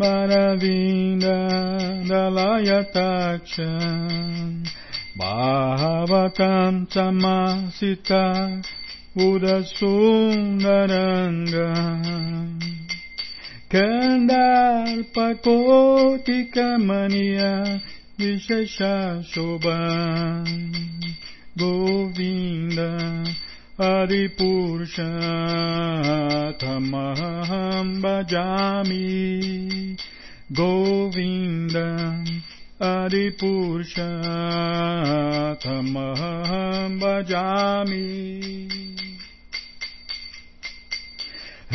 Maravinda 0.00 1.38
Dalayataksha 2.10 3.72
Bhavatam 5.16 6.74
Samasita 6.90 8.26
Udasundaranga 9.16 11.70
Kandarpakotikamaniya 12.04 12.83
Vishesha 18.16 19.20
Shobha 19.26 20.44
Govinda 21.58 23.24
Adipurusha 23.76 25.10
Tamaham 26.56 28.00
Bhajami 28.00 29.98
Govinda 30.52 32.22
Adipurusha 32.80 34.08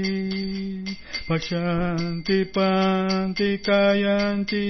Pashanti 1.28 2.46
panti 2.54 3.58
kayanti 3.64 4.66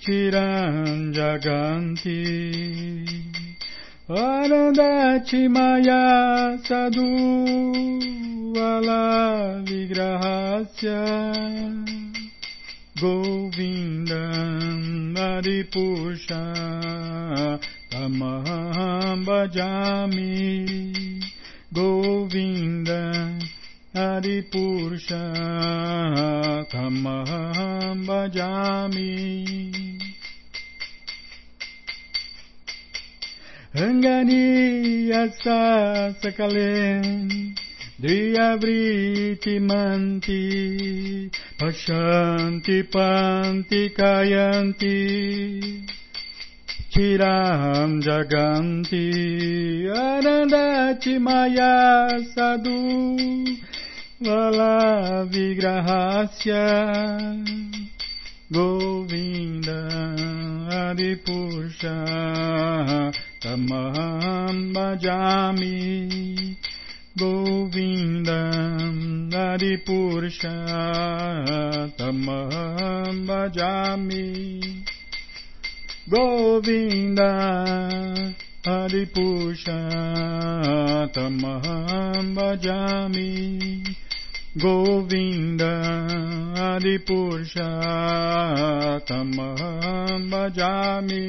Chiranjaganti 0.00 2.20
Arandachi 4.08 5.48
Govindam 12.96 14.80
Maripusha 15.12 16.42
tamaham 17.90 19.24
bhajami 19.26 20.32
Govinda 21.74 23.36
Adipurusha 23.94 25.24
tamaham 26.72 28.06
bhajami 28.06 29.12
Angani 33.74 35.12
asa 35.12 36.14
sakalen 36.22 37.65
Dhyavriti 37.98 39.56
manti 39.58 41.30
Pashanti 41.56 42.84
panti 42.92 43.88
kayanti 43.88 45.00
Chiram 46.92 48.02
jaganti 48.04 49.08
Arandati 49.88 51.16
maya 51.18 52.20
sadhu 52.36 52.76
Vala 54.20 55.24
vigrahasya 55.32 56.64
Govinda 58.52 59.88
Adipusha 60.68 61.96
tamam 63.40 64.72
bajami. 64.74 66.56
गोविन्दम् 67.20 68.98
हरिपुरुषतमहं 69.34 70.36
भजामि 73.28 74.26
गोविन्द 76.14 77.20
हरिपुरुषतमहं 78.68 79.46
भजामि 82.38 83.30
गोविन्द 84.64 85.62
हरिपुरुषतमहं 86.58 87.46
भजामि 90.30 91.24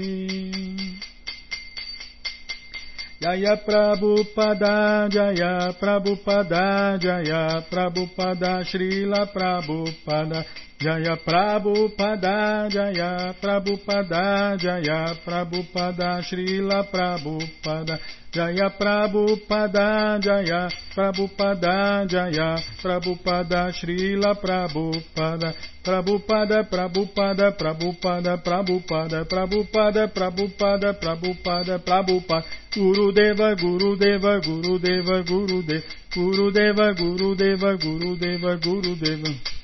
Jaya 3.17 3.57
Prabhupada, 3.65 5.09
Jaya 5.09 5.73
Prabhupada, 5.73 7.01
Jaya 7.01 7.65
Prabhupada, 7.65 8.61
Srila 8.61 9.25
Prabhupada, 9.33 10.45
Jaya 10.77 11.17
Prabhupada, 11.17 12.69
Jaya 12.69 13.33
Prabhupada, 13.41 14.53
Jaya 14.61 15.17
Prabhupada, 15.25 16.21
Srila 16.21 16.85
Prabhupada, 16.93 17.97
Jaya 18.29 18.69
Prabhupada, 18.77 20.21
Jaya 20.21 20.69
Prabhupada, 20.93 22.05
Jaya 22.05 22.61
Prabhupada, 22.77 23.73
Srila 23.73 24.37
Prabhupada, 24.37 25.49
Prabhupada, 25.81 26.69
Prabhupada, 26.69 27.57
Prabhupada, 27.57 28.37
Prabhupada, 28.37 29.25
Prabhupada, 29.25 30.13
Prabhupada, 30.13 30.93
Prabhupada, 30.93 31.73
Prabhupada, 31.81 32.45
Gurudeva, 32.69 33.57
Gurudeva, 33.57 34.37
Gurudeva, 34.45 35.25
Gurudeva, 35.25 35.97
Gurudeva, 36.13 36.93
Gurudeva, 36.93 37.69
Gurudeva, 37.81 38.51
Gurudeva. 38.61 39.57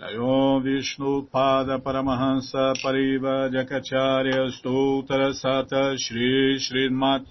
Om 0.00 0.62
Vishnu 0.62 1.28
Pada 1.30 1.78
Paramahansa 1.78 2.72
Pariva 2.82 3.50
Jakacharya 3.52 4.48
Stoutra 4.48 5.30
Sata 5.34 5.94
Shri 5.98 6.56
Srimat 6.58 7.26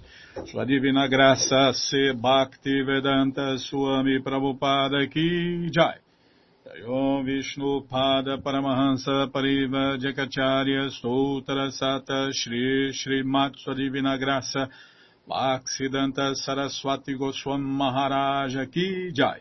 Sua 0.46 0.64
Divina 0.64 1.08
Graça 1.08 1.72
Se 1.74 2.12
Bhakti 2.12 2.82
Vedanta 2.82 3.58
Swami 3.58 4.20
Prabhupada 4.20 5.04
Ki 5.10 5.68
Jai. 5.72 5.98
Om 6.86 7.24
Vishnu 7.24 7.88
Pada 7.90 8.38
Paramahansa 8.38 9.26
Pariva 9.32 9.98
Jakacharya 9.98 10.90
Stoutra 10.94 11.72
Sata 11.72 12.32
Shri 12.32 12.92
Srimat 12.94 13.58
Sua 13.58 13.74
Divina 13.74 14.16
Graça 14.16 14.68
Bhaksidanta 15.28 16.36
Saraswati 16.36 17.18
Goswam 17.18 17.60
Maharaja 17.60 18.64
Ki 18.66 19.10
Jai 19.12 19.40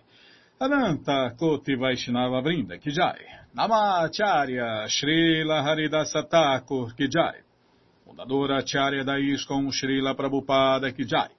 Ananta 0.62 1.34
Koti 1.38 1.76
Vaishnava 1.76 2.42
Brinda 2.42 2.78
Kijai. 2.78 3.24
Namacharya 3.56 4.90
Srila 4.90 5.64
Haridasa 5.64 6.28
Thakur 6.28 6.94
Kijai. 6.98 7.42
Fundadora 8.06 8.58
Acharya 8.58 9.06
da 9.06 9.14
Srila 9.16 10.14
Prabhupada 10.16 10.92
Kijai. 10.92 11.30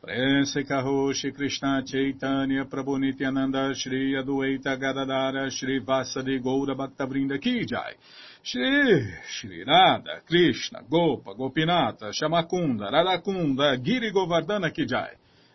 Prense 0.00 0.64
Karoshi 0.64 1.30
Krishna 1.34 1.82
Chaitanya 1.84 2.64
Prabhu 2.64 2.98
Nityananda 2.98 3.74
Shri 3.74 4.16
Adueita 4.16 4.78
Gadadara 4.78 5.50
Shri 5.50 5.80
Vasadi 5.80 6.40
Goura 6.40 6.74
Bhaktavrinda 6.74 7.36
Kijai. 7.38 7.92
Shri 8.40 9.12
Shri 9.28 9.64
Nada 9.66 10.22
Krishna 10.26 10.80
Gopa 10.88 11.34
Gopinata 11.34 12.10
Shamakunda 12.14 12.90
Radakunda 12.90 13.76
Giri 13.76 14.10
Govardhana. 14.10 14.72